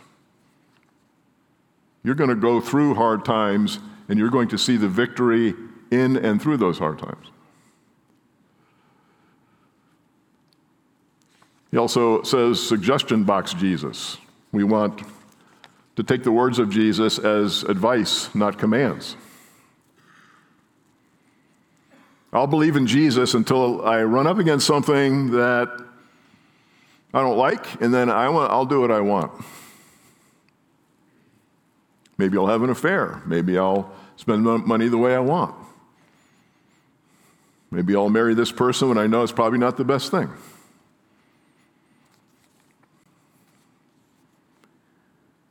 You're 2.04 2.15
going 2.15 2.30
to 2.30 2.36
go 2.36 2.62
through 2.62 2.93
hard 2.93 3.26
times 3.26 3.80
and 4.08 4.20
you're 4.20 4.30
going 4.30 4.50
to 4.50 4.58
see 4.58 4.78
the 4.78 4.88
victory 4.88 5.56
in 5.89 6.15
and 6.17 6.41
through 6.41 6.58
those 6.58 6.78
hard 6.78 7.00
times. 7.00 7.28
He 11.71 11.77
also 11.77 12.23
says 12.23 12.65
suggestion 12.65 13.23
box 13.23 13.53
Jesus. 13.53 14.17
We 14.51 14.63
want 14.63 15.01
to 15.95 16.03
take 16.03 16.23
the 16.23 16.32
words 16.32 16.60
of 16.60 16.69
Jesus 16.69 17.19
as 17.19 17.63
advice, 17.63 18.34
not 18.34 18.58
commands. 18.58 19.15
I'll 22.32 22.47
believe 22.47 22.75
in 22.75 22.88
Jesus 22.88 23.34
until 23.34 23.86
I 23.86 24.03
run 24.03 24.27
up 24.27 24.38
against 24.38 24.67
something 24.67 25.32
that 25.32 25.69
I 27.13 27.21
don't 27.21 27.38
like, 27.38 27.82
and 27.82 27.93
then 27.93 28.10
I 28.10 28.30
want, 28.30 28.51
I'll 28.51 28.65
do 28.65 28.82
what 28.82 28.91
I 28.91 28.99
want. 28.99 29.32
Maybe 32.17 32.38
I'll 32.38 32.47
have 32.47 32.63
an 32.63 32.69
affair. 32.69 33.21
Maybe 33.25 33.58
I'll 33.58 33.91
spend 34.17 34.43
money 34.43 34.88
the 34.88 34.97
way 34.97 35.15
I 35.15 35.19
want. 35.19 35.56
Maybe 37.71 37.95
I'll 37.95 38.10
marry 38.10 38.34
this 38.34 38.51
person 38.51 38.89
when 38.89 38.97
I 38.97 39.08
know 39.08 39.23
it's 39.23 39.32
probably 39.32 39.60
not 39.60 39.77
the 39.77 39.84
best 39.84 40.12
thing. 40.12 40.30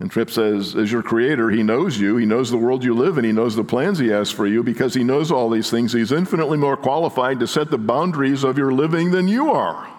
And 0.07 0.13
Tripp 0.13 0.31
says, 0.31 0.77
as 0.77 0.93
your 0.93 1.03
creator, 1.03 1.51
he 1.51 1.65
knows 1.65 1.99
you, 1.99 2.17
he 2.17 2.27
knows 2.27 2.49
the 2.49 2.57
world 2.57 2.85
you 2.85 2.95
live 2.95 3.19
in, 3.19 3.25
he 3.25 3.33
knows 3.33 3.57
the 3.57 3.65
plans 3.65 3.99
he 3.99 4.07
has 4.07 4.31
for 4.31 4.47
you. 4.47 4.63
Because 4.63 4.95
he 4.95 5.03
knows 5.03 5.33
all 5.33 5.51
these 5.51 5.69
things, 5.69 5.93
he's 5.93 6.13
infinitely 6.13 6.59
more 6.59 6.77
qualified 6.77 7.41
to 7.41 7.49
set 7.49 7.73
the 7.73 7.77
boundaries 7.77 8.45
of 8.45 8.57
your 8.57 8.73
living 8.73 9.11
than 9.11 9.27
you 9.27 9.51
are. 9.51 9.93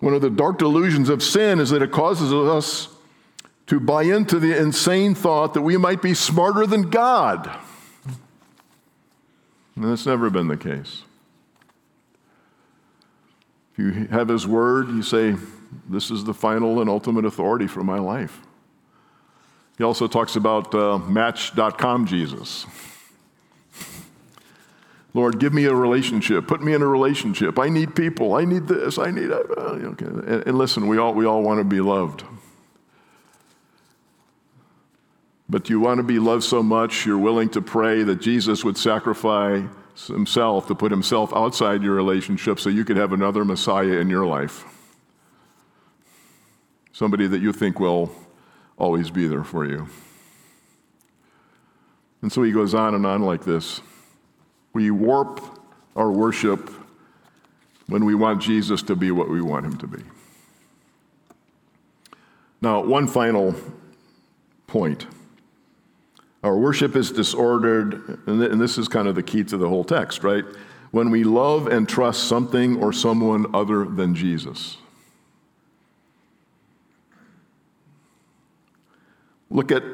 One 0.00 0.14
of 0.14 0.22
the 0.22 0.30
dark 0.30 0.56
delusions 0.56 1.10
of 1.10 1.22
sin 1.22 1.60
is 1.60 1.68
that 1.68 1.82
it 1.82 1.92
causes 1.92 2.32
us 2.32 2.88
to 3.66 3.78
buy 3.78 4.04
into 4.04 4.38
the 4.38 4.58
insane 4.58 5.14
thought 5.14 5.52
that 5.52 5.60
we 5.60 5.76
might 5.76 6.00
be 6.00 6.14
smarter 6.14 6.66
than 6.66 6.88
God. 6.88 7.54
And 9.76 9.84
that's 9.84 10.06
never 10.06 10.30
been 10.30 10.48
the 10.48 10.56
case. 10.56 11.02
If 13.72 13.78
you 13.78 14.06
have 14.06 14.28
His 14.28 14.46
Word, 14.46 14.88
you 14.88 15.02
say, 15.02 15.36
this 15.88 16.10
is 16.10 16.24
the 16.24 16.34
final 16.34 16.80
and 16.80 16.88
ultimate 16.88 17.24
authority 17.24 17.66
for 17.66 17.82
my 17.82 17.98
life. 17.98 18.40
He 19.76 19.84
also 19.84 20.06
talks 20.06 20.36
about 20.36 20.74
uh, 20.74 20.98
Match.com 20.98 22.06
Jesus. 22.06 22.66
Lord, 25.12 25.38
give 25.38 25.54
me 25.54 25.64
a 25.64 25.74
relationship. 25.74 26.46
Put 26.46 26.60
me 26.60 26.74
in 26.74 26.82
a 26.82 26.86
relationship. 26.86 27.58
I 27.58 27.68
need 27.68 27.94
people. 27.94 28.34
I 28.34 28.44
need 28.44 28.66
this. 28.66 28.98
I 28.98 29.10
need. 29.10 29.30
Uh, 29.30 29.44
okay. 29.46 30.06
And, 30.06 30.46
and 30.46 30.58
listen, 30.58 30.88
we 30.88 30.98
all 30.98 31.14
we 31.14 31.24
all 31.24 31.42
want 31.42 31.58
to 31.58 31.64
be 31.64 31.80
loved. 31.80 32.24
But 35.48 35.70
you 35.70 35.78
want 35.78 35.98
to 35.98 36.02
be 36.02 36.18
loved 36.18 36.42
so 36.42 36.62
much, 36.62 37.04
you're 37.04 37.18
willing 37.18 37.50
to 37.50 37.60
pray 37.60 38.02
that 38.02 38.16
Jesus 38.16 38.64
would 38.64 38.78
sacrifice 38.78 39.62
himself 40.06 40.66
to 40.66 40.74
put 40.74 40.90
himself 40.90 41.32
outside 41.34 41.82
your 41.82 41.94
relationship 41.94 42.58
so 42.58 42.70
you 42.70 42.84
could 42.84 42.96
have 42.96 43.12
another 43.12 43.44
Messiah 43.44 43.98
in 43.98 44.08
your 44.08 44.26
life 44.26 44.64
somebody 46.94 47.26
that 47.26 47.42
you 47.42 47.52
think 47.52 47.80
will 47.80 48.10
always 48.78 49.10
be 49.10 49.26
there 49.26 49.44
for 49.44 49.66
you. 49.66 49.88
And 52.22 52.32
so 52.32 52.42
he 52.42 52.52
goes 52.52 52.72
on 52.72 52.94
and 52.94 53.04
on 53.04 53.22
like 53.22 53.44
this. 53.44 53.80
We 54.72 54.90
warp 54.90 55.40
our 55.96 56.10
worship 56.10 56.70
when 57.88 58.04
we 58.04 58.14
want 58.14 58.40
Jesus 58.40 58.80
to 58.82 58.96
be 58.96 59.10
what 59.10 59.28
we 59.28 59.42
want 59.42 59.66
him 59.66 59.76
to 59.78 59.86
be. 59.88 60.02
Now, 62.62 62.82
one 62.82 63.08
final 63.08 63.54
point. 64.68 65.06
Our 66.44 66.56
worship 66.56 66.94
is 66.94 67.10
disordered, 67.10 68.20
and 68.26 68.60
this 68.60 68.78
is 68.78 68.86
kind 68.86 69.08
of 69.08 69.16
the 69.16 69.22
key 69.22 69.42
to 69.44 69.56
the 69.56 69.68
whole 69.68 69.84
text, 69.84 70.22
right? 70.22 70.44
When 70.92 71.10
we 71.10 71.24
love 71.24 71.66
and 71.66 71.88
trust 71.88 72.24
something 72.24 72.80
or 72.82 72.92
someone 72.92 73.52
other 73.52 73.84
than 73.84 74.14
Jesus. 74.14 74.76
Look 79.54 79.70
at 79.70 79.84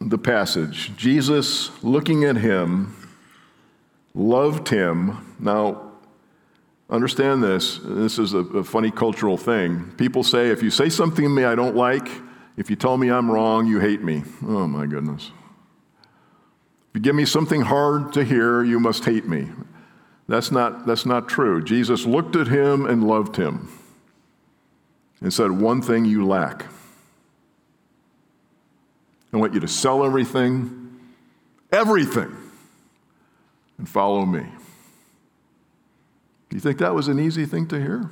the 0.00 0.18
passage. 0.18 0.90
Jesus, 0.96 1.70
looking 1.84 2.24
at 2.24 2.34
him, 2.34 2.96
loved 4.12 4.68
him. 4.68 5.36
Now, 5.38 5.92
understand 6.90 7.44
this. 7.44 7.78
This 7.84 8.18
is 8.18 8.34
a, 8.34 8.38
a, 8.38 8.64
funny 8.64 8.90
cultural 8.90 9.36
thing. 9.36 9.92
People 9.96 10.24
say, 10.24 10.48
if 10.48 10.64
you 10.64 10.70
say 10.70 10.88
something 10.88 11.24
to 11.24 11.28
me 11.28 11.44
I 11.44 11.54
don't 11.54 11.76
like, 11.76 12.08
if 12.56 12.68
you 12.68 12.74
tell 12.74 12.96
me 12.96 13.08
I'm 13.08 13.30
wrong, 13.30 13.68
you 13.68 13.78
hate 13.78 14.02
me. 14.02 14.24
Oh, 14.42 14.66
my 14.66 14.84
goodness. 14.86 15.30
If 16.90 16.94
you 16.94 17.00
give 17.00 17.14
me 17.14 17.24
something 17.24 17.60
hard 17.60 18.12
to 18.14 18.24
hear, 18.24 18.64
you 18.64 18.80
must 18.80 19.04
hate 19.04 19.28
me. 19.28 19.48
That's 20.26 20.50
not, 20.50 20.86
that's 20.86 21.06
not 21.06 21.28
true. 21.28 21.62
Jesus 21.62 22.04
looked 22.04 22.34
at 22.34 22.48
him 22.48 22.84
and 22.84 23.06
loved 23.06 23.36
him 23.36 23.68
and 25.20 25.32
said, 25.32 25.52
One 25.52 25.82
thing 25.82 26.04
you 26.04 26.26
lack. 26.26 26.66
I 29.36 29.38
want 29.38 29.52
you 29.52 29.60
to 29.60 29.68
sell 29.68 30.02
everything, 30.02 30.98
everything, 31.70 32.34
and 33.76 33.86
follow 33.86 34.24
me. 34.24 34.46
Do 36.48 36.56
you 36.56 36.60
think 36.60 36.78
that 36.78 36.94
was 36.94 37.08
an 37.08 37.20
easy 37.20 37.44
thing 37.44 37.66
to 37.68 37.78
hear? 37.78 38.08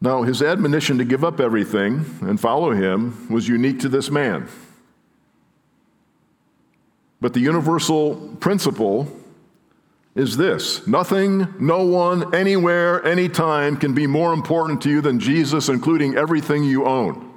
Now, 0.00 0.22
his 0.22 0.40
admonition 0.40 0.98
to 0.98 1.04
give 1.04 1.24
up 1.24 1.40
everything 1.40 2.04
and 2.20 2.38
follow 2.38 2.70
him 2.70 3.26
was 3.28 3.48
unique 3.48 3.80
to 3.80 3.88
this 3.88 4.08
man. 4.08 4.48
But 7.20 7.32
the 7.32 7.40
universal 7.40 8.36
principle 8.38 9.23
is 10.14 10.36
this 10.36 10.86
nothing, 10.86 11.54
no 11.58 11.84
one, 11.84 12.34
anywhere, 12.34 13.04
anytime 13.04 13.76
can 13.76 13.94
be 13.94 14.06
more 14.06 14.32
important 14.32 14.80
to 14.82 14.90
you 14.90 15.00
than 15.00 15.18
Jesus, 15.18 15.68
including 15.68 16.16
everything 16.16 16.64
you 16.64 16.84
own, 16.84 17.32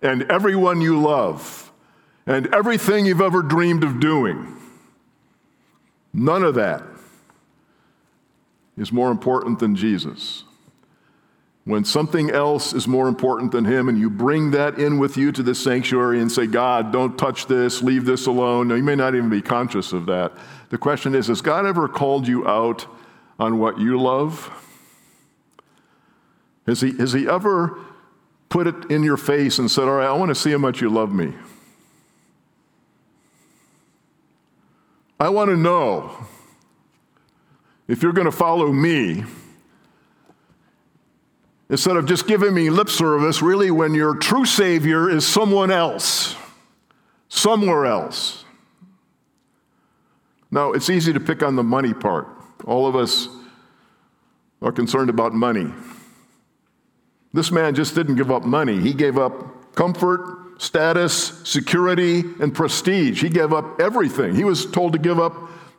and 0.00 0.24
everyone 0.24 0.80
you 0.80 1.00
love, 1.00 1.72
and 2.26 2.52
everything 2.52 3.06
you've 3.06 3.20
ever 3.20 3.42
dreamed 3.42 3.84
of 3.84 4.00
doing. 4.00 4.56
None 6.12 6.42
of 6.42 6.56
that 6.56 6.82
is 8.76 8.92
more 8.92 9.10
important 9.10 9.58
than 9.58 9.76
Jesus. 9.76 10.44
When 11.64 11.84
something 11.84 12.28
else 12.28 12.72
is 12.72 12.88
more 12.88 13.06
important 13.06 13.52
than 13.52 13.64
Him, 13.64 13.88
and 13.88 13.96
you 13.96 14.10
bring 14.10 14.50
that 14.50 14.78
in 14.78 14.98
with 14.98 15.16
you 15.16 15.30
to 15.30 15.44
the 15.44 15.54
sanctuary 15.54 16.20
and 16.20 16.30
say, 16.30 16.48
God, 16.48 16.92
don't 16.92 17.16
touch 17.16 17.46
this, 17.46 17.82
leave 17.82 18.04
this 18.04 18.26
alone. 18.26 18.66
Now, 18.66 18.74
you 18.74 18.82
may 18.82 18.96
not 18.96 19.14
even 19.14 19.30
be 19.30 19.40
conscious 19.40 19.92
of 19.92 20.06
that. 20.06 20.32
The 20.72 20.78
question 20.78 21.14
is 21.14 21.26
Has 21.26 21.42
God 21.42 21.66
ever 21.66 21.86
called 21.86 22.26
you 22.26 22.48
out 22.48 22.86
on 23.38 23.58
what 23.58 23.78
you 23.78 24.00
love? 24.00 24.50
Has 26.66 26.80
He, 26.80 26.96
has 26.96 27.12
he 27.12 27.28
ever 27.28 27.78
put 28.48 28.66
it 28.66 28.90
in 28.90 29.02
your 29.02 29.18
face 29.18 29.58
and 29.58 29.70
said, 29.70 29.84
All 29.84 29.96
right, 29.96 30.06
I 30.06 30.12
want 30.14 30.30
to 30.30 30.34
see 30.34 30.50
how 30.50 30.56
much 30.56 30.80
you 30.80 30.88
love 30.88 31.12
me? 31.12 31.34
I 35.20 35.28
want 35.28 35.50
to 35.50 35.56
know 35.58 36.16
if 37.86 38.02
you're 38.02 38.14
going 38.14 38.24
to 38.24 38.32
follow 38.32 38.72
me 38.72 39.24
instead 41.68 41.98
of 41.98 42.06
just 42.06 42.26
giving 42.26 42.54
me 42.54 42.70
lip 42.70 42.88
service, 42.88 43.42
really, 43.42 43.70
when 43.70 43.94
your 43.94 44.14
true 44.14 44.46
Savior 44.46 45.10
is 45.10 45.26
someone 45.26 45.70
else, 45.70 46.34
somewhere 47.28 47.84
else. 47.84 48.42
Now, 50.52 50.72
it's 50.72 50.90
easy 50.90 51.14
to 51.14 51.18
pick 51.18 51.42
on 51.42 51.56
the 51.56 51.62
money 51.62 51.94
part. 51.94 52.28
All 52.66 52.86
of 52.86 52.94
us 52.94 53.26
are 54.60 54.70
concerned 54.70 55.08
about 55.08 55.32
money. 55.32 55.72
This 57.32 57.50
man 57.50 57.74
just 57.74 57.94
didn't 57.94 58.16
give 58.16 58.30
up 58.30 58.44
money, 58.44 58.78
he 58.78 58.92
gave 58.92 59.18
up 59.18 59.74
comfort, 59.74 60.60
status, 60.62 61.40
security, 61.44 62.20
and 62.38 62.54
prestige. 62.54 63.22
He 63.22 63.30
gave 63.30 63.54
up 63.54 63.80
everything. 63.80 64.34
He 64.34 64.44
was 64.44 64.66
told 64.70 64.92
to 64.92 64.98
give 64.98 65.18
up 65.18 65.34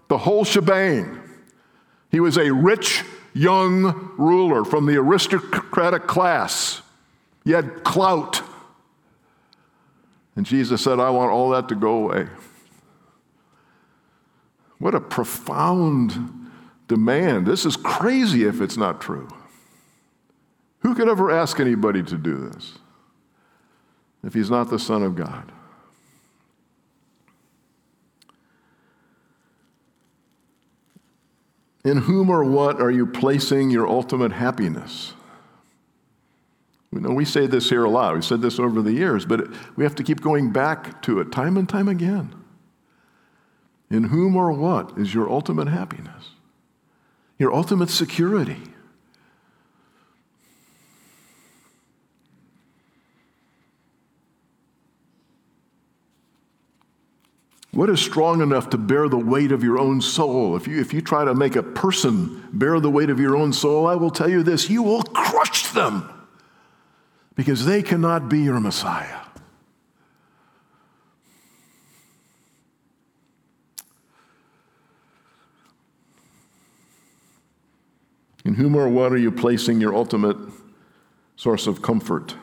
the 0.07 0.17
whole 0.17 0.43
shebang. 0.43 1.19
He 2.09 2.19
was 2.19 2.37
a 2.37 2.51
rich 2.51 3.03
young 3.33 4.11
ruler 4.17 4.65
from 4.65 4.87
the 4.87 4.97
aristocratic 4.97 6.07
class. 6.07 6.81
He 7.45 7.51
had 7.51 7.83
clout. 7.83 8.41
And 10.35 10.45
Jesus 10.45 10.83
said, 10.83 10.99
I 10.99 11.11
want 11.11 11.31
all 11.31 11.51
that 11.51 11.69
to 11.69 11.75
go 11.75 12.05
away. 12.05 12.27
What 14.79 14.95
a 14.95 14.99
profound 14.99 16.49
demand. 16.87 17.45
This 17.45 17.65
is 17.65 17.77
crazy 17.77 18.43
if 18.43 18.61
it's 18.61 18.77
not 18.77 19.01
true. 19.01 19.27
Who 20.79 20.93
could 20.95 21.07
ever 21.07 21.31
ask 21.31 21.59
anybody 21.59 22.03
to 22.03 22.17
do 22.17 22.49
this 22.49 22.77
if 24.23 24.33
he's 24.33 24.51
not 24.51 24.69
the 24.69 24.79
Son 24.79 25.01
of 25.01 25.15
God? 25.15 25.51
In 31.85 31.97
whom 31.97 32.29
or 32.29 32.43
what 32.43 32.81
are 32.81 32.91
you 32.91 33.05
placing 33.05 33.69
your 33.69 33.87
ultimate 33.87 34.31
happiness? 34.31 35.13
We 36.91 37.01
know 37.01 37.09
we 37.09 37.25
say 37.25 37.47
this 37.47 37.69
here 37.69 37.83
a 37.83 37.89
lot. 37.89 38.13
We've 38.13 38.23
said 38.23 38.41
this 38.41 38.59
over 38.59 38.81
the 38.81 38.93
years, 38.93 39.25
but 39.25 39.47
we 39.75 39.83
have 39.83 39.95
to 39.95 40.03
keep 40.03 40.21
going 40.21 40.51
back 40.51 41.01
to 41.03 41.19
it 41.19 41.31
time 41.31 41.57
and 41.57 41.67
time 41.67 41.87
again. 41.87 42.42
In 43.93 44.05
whom 44.05 44.35
or 44.35 44.51
what 44.51 44.97
is 44.97 45.13
your 45.13 45.29
ultimate 45.29 45.67
happiness? 45.67 46.31
Your 47.37 47.53
ultimate 47.53 47.91
security? 47.91 48.57
What 57.69 57.91
is 57.91 58.01
strong 58.01 58.41
enough 58.41 58.71
to 58.71 58.79
bear 58.79 59.07
the 59.07 59.17
weight 59.17 59.51
of 59.51 59.63
your 59.63 59.77
own 59.77 60.01
soul? 60.01 60.55
If 60.55 60.67
you, 60.67 60.81
if 60.81 60.91
you 60.91 61.01
try 61.01 61.23
to 61.23 61.35
make 61.35 61.55
a 61.55 61.61
person 61.61 62.49
bear 62.51 62.79
the 62.79 62.89
weight 62.89 63.11
of 63.11 63.19
your 63.19 63.35
own 63.35 63.53
soul, 63.53 63.85
I 63.85 63.93
will 63.93 64.09
tell 64.09 64.29
you 64.29 64.41
this 64.41 64.71
you 64.71 64.81
will 64.81 65.03
crush 65.03 65.71
them 65.71 66.09
because 67.35 67.67
they 67.67 67.83
cannot 67.83 68.27
be 68.27 68.39
your 68.39 68.59
Messiah. 68.59 69.22
In 78.45 78.55
whom 78.55 78.75
or 78.75 78.89
what 78.89 79.13
are 79.13 79.17
you 79.17 79.31
placing 79.31 79.79
your 79.79 79.95
ultimate 79.95 80.35
source 81.37 81.65
of 81.65 81.81
comfort? 81.81 82.35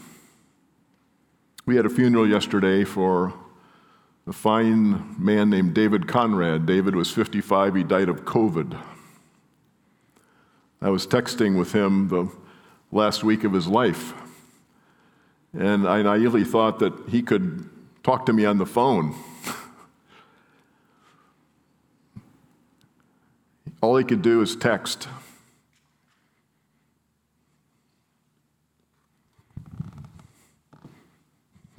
We 1.67 1.77
had 1.77 1.85
a 1.85 1.91
funeral 1.91 2.27
yesterday 2.27 2.85
for 2.85 3.35
a 4.27 4.33
fine 4.33 5.15
man 5.23 5.51
named 5.51 5.75
David 5.75 6.09
Conrad. 6.09 6.65
David 6.65 6.97
was 6.97 7.11
55, 7.11 7.75
he 7.75 7.85
died 7.85 8.09
of 8.09 8.25
COVID. 8.25 8.83
I 10.81 10.89
was 10.89 11.07
texting 11.07 11.59
with 11.59 11.73
him 11.73 12.09
the 12.09 12.33
last 12.91 13.23
week 13.23 13.45
of 13.45 13.53
his 13.53 13.67
life, 13.67 14.15
and 15.53 15.87
I 15.87 16.01
naively 16.01 16.45
thought 16.45 16.79
that 16.79 16.95
he 17.11 17.21
could 17.21 17.69
talk 18.03 18.25
to 18.27 18.33
me 18.33 18.47
on 18.47 18.57
the 18.57 18.65
phone. 18.65 19.15
All 23.83 23.97
he 23.97 24.05
could 24.05 24.23
do 24.23 24.41
is 24.41 24.57
text. 24.57 25.07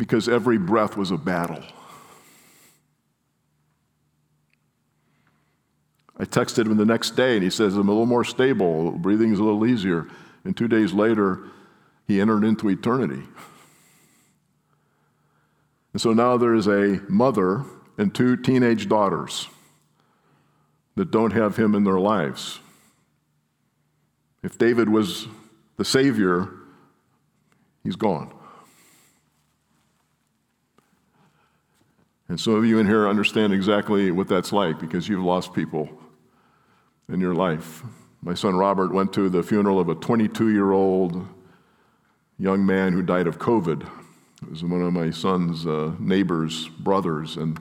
Because 0.01 0.27
every 0.27 0.57
breath 0.57 0.97
was 0.97 1.11
a 1.11 1.15
battle. 1.15 1.61
I 6.17 6.25
texted 6.25 6.65
him 6.65 6.75
the 6.77 6.85
next 6.85 7.11
day 7.11 7.35
and 7.35 7.43
he 7.43 7.51
says, 7.51 7.75
I'm 7.75 7.87
a 7.87 7.91
little 7.91 8.07
more 8.07 8.23
stable, 8.23 8.93
breathing 8.93 9.31
is 9.31 9.37
a 9.37 9.43
little 9.43 9.63
easier. 9.63 10.07
And 10.43 10.57
two 10.57 10.67
days 10.67 10.91
later, 10.91 11.43
he 12.07 12.19
entered 12.19 12.43
into 12.43 12.67
eternity. 12.67 13.21
And 15.93 16.01
so 16.01 16.13
now 16.13 16.35
there 16.35 16.55
is 16.55 16.65
a 16.65 16.99
mother 17.07 17.63
and 17.99 18.11
two 18.15 18.35
teenage 18.35 18.89
daughters 18.89 19.49
that 20.95 21.11
don't 21.11 21.33
have 21.33 21.57
him 21.57 21.75
in 21.75 21.83
their 21.83 21.99
lives. 21.99 22.59
If 24.41 24.57
David 24.57 24.89
was 24.89 25.27
the 25.77 25.85
Savior, 25.85 26.49
he's 27.83 27.95
gone. 27.95 28.33
And 32.31 32.39
some 32.39 32.53
of 32.53 32.63
you 32.63 32.79
in 32.79 32.87
here 32.87 33.09
understand 33.09 33.51
exactly 33.51 34.09
what 34.09 34.29
that's 34.29 34.53
like 34.53 34.79
because 34.79 35.09
you've 35.09 35.21
lost 35.21 35.53
people 35.53 35.89
in 37.09 37.19
your 37.19 37.35
life. 37.35 37.83
My 38.21 38.33
son 38.33 38.55
Robert 38.55 38.93
went 38.93 39.11
to 39.15 39.27
the 39.27 39.43
funeral 39.43 39.81
of 39.81 39.89
a 39.89 39.95
22 39.95 40.47
year 40.47 40.71
old 40.71 41.27
young 42.39 42.65
man 42.65 42.93
who 42.93 43.01
died 43.01 43.27
of 43.27 43.37
COVID. 43.37 43.85
It 44.43 44.49
was 44.49 44.63
one 44.63 44.81
of 44.81 44.93
my 44.93 45.11
son's 45.11 45.67
uh, 45.67 45.91
neighbor's 45.99 46.69
brothers. 46.69 47.35
And 47.35 47.59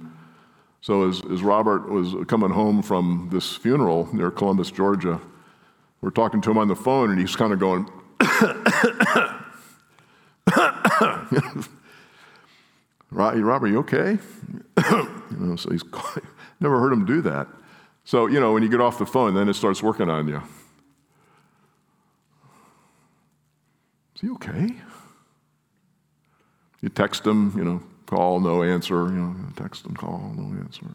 so, 0.80 1.08
as, 1.08 1.20
as 1.32 1.42
Robert 1.42 1.90
was 1.90 2.14
coming 2.28 2.50
home 2.50 2.80
from 2.80 3.28
this 3.32 3.56
funeral 3.56 4.08
near 4.14 4.30
Columbus, 4.30 4.70
Georgia, 4.70 5.20
we're 6.00 6.10
talking 6.10 6.40
to 6.42 6.50
him 6.52 6.58
on 6.58 6.68
the 6.68 6.76
phone, 6.76 7.10
and 7.10 7.18
he's 7.18 7.34
kind 7.34 7.52
of 7.52 7.58
going, 7.58 7.90
Robert, 13.10 13.68
you 13.68 13.78
okay? 13.80 14.18
you 14.90 15.36
know, 15.38 15.56
so 15.56 15.70
he's 15.70 15.84
never 16.60 16.78
heard 16.78 16.92
him 16.92 17.04
do 17.04 17.20
that. 17.22 17.48
So, 18.04 18.26
you 18.26 18.40
know, 18.40 18.52
when 18.52 18.62
you 18.62 18.68
get 18.68 18.80
off 18.80 18.98
the 18.98 19.06
phone, 19.06 19.34
then 19.34 19.48
it 19.48 19.54
starts 19.54 19.82
working 19.82 20.08
on 20.08 20.28
you. 20.28 20.42
Is 24.14 24.20
he 24.20 24.30
okay? 24.30 24.74
You 26.80 26.88
text 26.88 27.26
him, 27.26 27.52
you 27.56 27.64
know, 27.64 27.82
call, 28.06 28.40
no 28.40 28.62
answer, 28.62 29.06
you 29.06 29.12
know, 29.12 29.36
text 29.56 29.84
him, 29.86 29.94
call, 29.94 30.32
no 30.36 30.58
answer. 30.60 30.86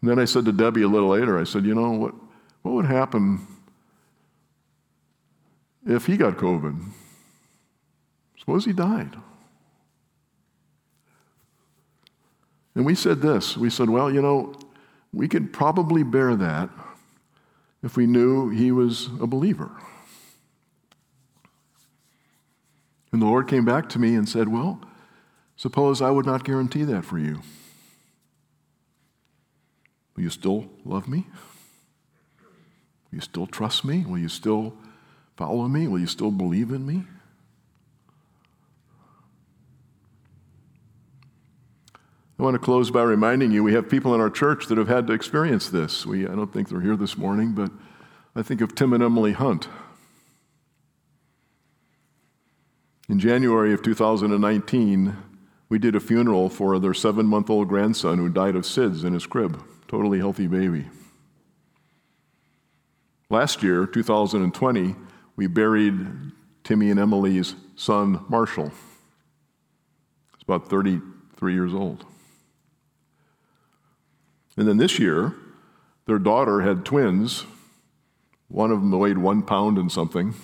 And 0.00 0.10
then 0.10 0.18
I 0.18 0.24
said 0.24 0.44
to 0.46 0.52
Debbie 0.52 0.82
a 0.82 0.88
little 0.88 1.08
later, 1.08 1.38
I 1.38 1.44
said, 1.44 1.64
you 1.64 1.74
know, 1.74 1.90
what, 1.90 2.14
what 2.62 2.72
would 2.72 2.86
happen 2.86 3.46
if 5.86 6.06
he 6.06 6.16
got 6.16 6.36
COVID? 6.36 6.90
Suppose 8.38 8.64
he 8.64 8.72
died. 8.72 9.16
And 12.74 12.84
we 12.84 12.94
said 12.94 13.20
this 13.20 13.56
we 13.56 13.70
said, 13.70 13.88
well, 13.88 14.12
you 14.12 14.22
know, 14.22 14.54
we 15.12 15.28
could 15.28 15.52
probably 15.52 16.02
bear 16.02 16.34
that 16.34 16.70
if 17.82 17.96
we 17.96 18.06
knew 18.06 18.50
he 18.50 18.72
was 18.72 19.06
a 19.20 19.26
believer. 19.26 19.70
And 23.14 23.22
the 23.22 23.26
Lord 23.26 23.46
came 23.46 23.64
back 23.64 23.88
to 23.90 24.00
me 24.00 24.16
and 24.16 24.28
said, 24.28 24.48
Well, 24.48 24.80
suppose 25.54 26.02
I 26.02 26.10
would 26.10 26.26
not 26.26 26.42
guarantee 26.42 26.82
that 26.82 27.04
for 27.04 27.16
you. 27.16 27.42
Will 30.16 30.24
you 30.24 30.30
still 30.30 30.68
love 30.84 31.06
me? 31.06 31.26
Will 32.40 33.18
you 33.18 33.20
still 33.20 33.46
trust 33.46 33.84
me? 33.84 34.04
Will 34.04 34.18
you 34.18 34.28
still 34.28 34.74
follow 35.36 35.68
me? 35.68 35.86
Will 35.86 36.00
you 36.00 36.08
still 36.08 36.32
believe 36.32 36.72
in 36.72 36.84
me? 36.84 37.04
Want 42.44 42.54
to 42.54 42.58
close 42.58 42.90
by 42.90 43.02
reminding 43.02 43.50
you 43.52 43.64
we 43.64 43.72
have 43.72 43.88
people 43.88 44.14
in 44.14 44.20
our 44.20 44.28
church 44.28 44.66
that 44.66 44.76
have 44.76 44.86
had 44.86 45.06
to 45.06 45.14
experience 45.14 45.70
this. 45.70 46.04
We, 46.04 46.26
I 46.26 46.34
don't 46.34 46.52
think 46.52 46.68
they're 46.68 46.82
here 46.82 46.94
this 46.94 47.16
morning, 47.16 47.52
but 47.52 47.70
I 48.36 48.42
think 48.42 48.60
of 48.60 48.74
Tim 48.74 48.92
and 48.92 49.02
Emily 49.02 49.32
Hunt. 49.32 49.66
In 53.08 53.18
January 53.18 53.72
of 53.72 53.82
2019, 53.82 55.16
we 55.70 55.78
did 55.78 55.96
a 55.96 56.00
funeral 56.00 56.50
for 56.50 56.78
their 56.78 56.92
seven 56.92 57.24
month 57.24 57.48
old 57.48 57.68
grandson 57.68 58.18
who 58.18 58.28
died 58.28 58.56
of 58.56 58.64
SIDS 58.64 59.04
in 59.04 59.14
his 59.14 59.26
crib, 59.26 59.62
totally 59.88 60.18
healthy 60.18 60.46
baby. 60.46 60.84
Last 63.30 63.62
year, 63.62 63.86
2020, 63.86 64.94
we 65.36 65.46
buried 65.46 66.06
Timmy 66.62 66.90
and 66.90 67.00
Emily's 67.00 67.54
son, 67.74 68.22
Marshall. 68.28 68.68
He's 68.68 70.42
about 70.42 70.68
33 70.68 71.54
years 71.54 71.72
old. 71.72 72.04
And 74.56 74.68
then 74.68 74.76
this 74.76 74.98
year, 74.98 75.34
their 76.06 76.18
daughter 76.18 76.60
had 76.60 76.84
twins. 76.84 77.44
One 78.48 78.70
of 78.70 78.80
them 78.80 78.90
weighed 78.98 79.18
one 79.18 79.42
pound 79.42 79.78
and 79.78 79.90
something. 79.90 80.34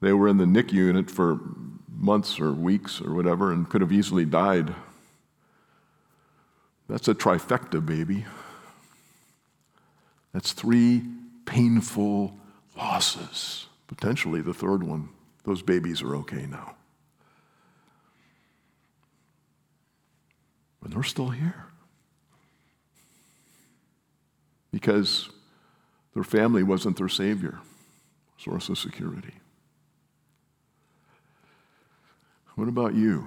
They 0.00 0.12
were 0.12 0.28
in 0.28 0.36
the 0.36 0.46
NIC 0.46 0.72
unit 0.72 1.10
for 1.10 1.40
months 1.88 2.38
or 2.38 2.52
weeks 2.52 3.00
or 3.00 3.14
whatever 3.14 3.52
and 3.52 3.68
could 3.68 3.80
have 3.80 3.92
easily 3.92 4.24
died. 4.24 4.74
That's 6.88 7.08
a 7.08 7.14
trifecta, 7.14 7.84
baby. 7.84 8.26
That's 10.32 10.52
three 10.52 11.02
painful 11.46 12.36
losses. 12.76 13.66
Potentially 13.88 14.40
the 14.40 14.54
third 14.54 14.82
one. 14.82 15.08
Those 15.44 15.62
babies 15.62 16.02
are 16.02 16.14
okay 16.16 16.46
now. 16.46 16.76
But 20.82 20.90
they're 20.90 21.02
still 21.02 21.30
here. 21.30 21.66
Because 24.76 25.30
their 26.12 26.22
family 26.22 26.62
wasn't 26.62 26.98
their 26.98 27.08
savior, 27.08 27.60
source 28.36 28.68
of 28.68 28.76
security. 28.76 29.32
What 32.56 32.68
about 32.68 32.94
you? 32.94 33.26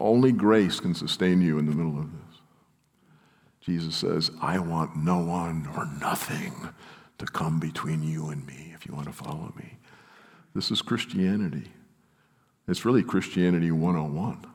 Only 0.00 0.32
grace 0.32 0.80
can 0.80 0.94
sustain 0.94 1.42
you 1.42 1.58
in 1.58 1.66
the 1.66 1.74
middle 1.74 1.98
of 1.98 2.10
this. 2.10 2.40
Jesus 3.60 3.94
says, 3.94 4.30
I 4.40 4.58
want 4.58 4.96
no 4.96 5.18
one 5.18 5.68
or 5.76 5.84
nothing 6.00 6.54
to 7.18 7.26
come 7.26 7.60
between 7.60 8.02
you 8.02 8.30
and 8.30 8.46
me 8.46 8.72
if 8.74 8.86
you 8.86 8.94
want 8.94 9.08
to 9.08 9.12
follow 9.12 9.52
me. 9.54 9.76
This 10.54 10.70
is 10.70 10.80
Christianity. 10.80 11.72
It's 12.66 12.86
really 12.86 13.02
Christianity 13.02 13.70
101. 13.70 14.46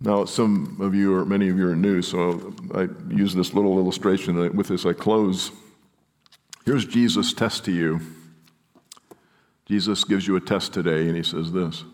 Now, 0.00 0.24
some 0.24 0.76
of 0.80 0.94
you, 0.94 1.14
or 1.14 1.24
many 1.24 1.48
of 1.48 1.58
you, 1.58 1.68
are 1.68 1.76
new, 1.76 2.02
so 2.02 2.54
I 2.72 2.88
use 3.12 3.34
this 3.34 3.52
little 3.52 3.78
illustration. 3.78 4.56
With 4.56 4.68
this, 4.68 4.86
I 4.86 4.92
close. 4.92 5.50
Here's 6.64 6.84
Jesus' 6.84 7.32
test 7.32 7.64
to 7.64 7.72
you. 7.72 8.00
Jesus 9.66 10.04
gives 10.04 10.26
you 10.26 10.36
a 10.36 10.40
test 10.40 10.72
today, 10.72 11.08
and 11.08 11.16
he 11.16 11.22
says 11.22 11.52
this 11.52 11.84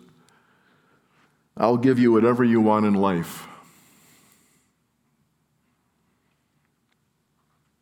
I'll 1.57 1.77
give 1.77 1.97
you 1.97 2.11
whatever 2.11 2.43
you 2.43 2.61
want 2.61 2.85
in 2.85 2.93
life. 2.93 3.47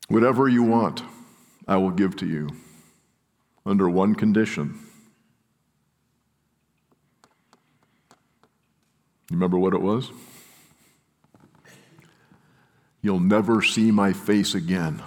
Whatever 0.08 0.48
you 0.48 0.64
want, 0.64 1.02
I 1.68 1.78
will 1.78 1.92
give 1.92 2.16
to 2.18 2.26
you 2.26 2.50
under 3.66 3.90
one 3.90 4.16
condition. 4.16 4.80
You 9.34 9.38
remember 9.38 9.58
what 9.58 9.74
it 9.74 9.82
was? 9.82 10.12
You'll 13.02 13.20
never 13.20 13.64
see 13.64 13.90
my 13.90 14.14
face 14.14 14.54
again. 14.54 15.02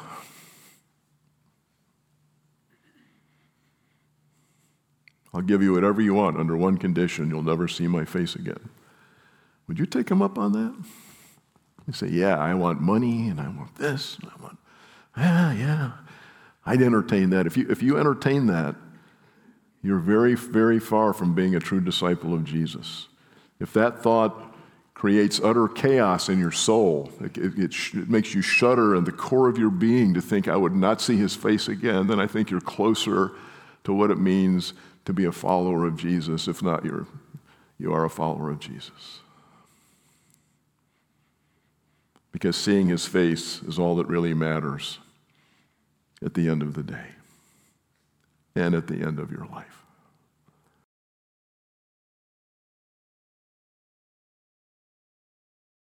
I'll 5.33 5.43
give 5.43 5.63
you 5.63 5.73
whatever 5.75 6.01
you 6.03 6.13
want 6.13 6.39
under 6.39 6.57
one 6.57 6.77
condition 6.77 7.31
you'll 7.31 7.45
never 7.45 7.69
see 7.69 7.87
my 7.87 8.05
face 8.05 8.35
again. 8.35 8.69
Would 9.69 9.79
you 9.79 9.87
take 9.87 10.09
him 10.09 10.21
up 10.21 10.39
on 10.39 10.51
that? 10.55 10.75
You 11.87 11.93
say, 11.93 12.09
Yeah, 12.09 12.37
I 12.37 12.55
want 12.55 12.81
money 12.81 13.29
and 13.29 13.41
I 13.41 13.47
want 13.47 13.77
this 13.77 14.19
and 14.21 14.29
I 14.29 14.43
want, 14.43 14.59
yeah, 15.17 15.53
yeah. 15.53 15.93
I'd 16.67 16.83
entertain 16.83 17.31
that. 17.31 17.47
If 17.47 17.57
you, 17.57 17.71
if 17.71 17.81
you 17.81 17.97
entertain 17.97 18.47
that, 18.47 18.75
you're 19.85 20.01
very, 20.01 20.35
very 20.35 20.81
far 20.81 21.13
from 21.13 21.33
being 21.33 21.55
a 21.55 21.61
true 21.61 21.81
disciple 21.81 22.35
of 22.35 22.43
Jesus. 22.43 23.07
If 23.61 23.73
that 23.73 24.03
thought 24.03 24.55
creates 24.95 25.41
utter 25.41 25.69
chaos 25.69 26.29
in 26.29 26.39
your 26.39 26.53
soul, 26.53 27.13
it, 27.21 27.37
it, 27.37 27.59
it, 27.59 27.73
sh- 27.73 27.95
it 27.95 28.09
makes 28.09 28.35
you 28.35 28.43
shudder 28.43 28.95
in 28.95 29.05
the 29.05 29.13
core 29.13 29.49
of 29.49 29.59
your 29.59 29.71
being 29.71 30.15
to 30.15 30.23
think, 30.23 30.49
I 30.49 30.57
would 30.57 30.75
not 30.75 31.01
see 31.01 31.17
his 31.17 31.35
face 31.35 31.69
again, 31.69 32.07
then 32.07 32.19
I 32.19 32.27
think 32.27 32.51
you're 32.51 32.61
closer 32.61 33.33
to 33.85 33.93
what 33.93 34.11
it 34.11 34.19
means 34.19 34.73
to 35.05 35.13
be 35.13 35.25
a 35.25 35.33
follower 35.33 35.87
of 35.87 35.97
Jesus. 35.97 36.49
If 36.49 36.63
not, 36.63 36.85
you're, 36.85 37.07
you 37.79 37.93
are 37.93 38.05
a 38.05 38.11
follower 38.11 38.51
of 38.51 38.59
Jesus. 38.59 39.21
Because 42.33 42.57
seeing 42.57 42.89
his 42.89 43.07
face 43.07 43.63
is 43.63 43.79
all 43.79 43.97
that 43.97 44.09
really 44.09 44.35
matters 44.35 44.99
at 46.23 46.35
the 46.35 46.49
end 46.49 46.63
of 46.63 46.75
the 46.75 46.83
day 46.83 47.07
and 48.55 48.75
at 48.75 48.89
the 48.89 48.97
end 48.97 49.19
of 49.19 49.31
your 49.31 49.47
life. 49.47 49.86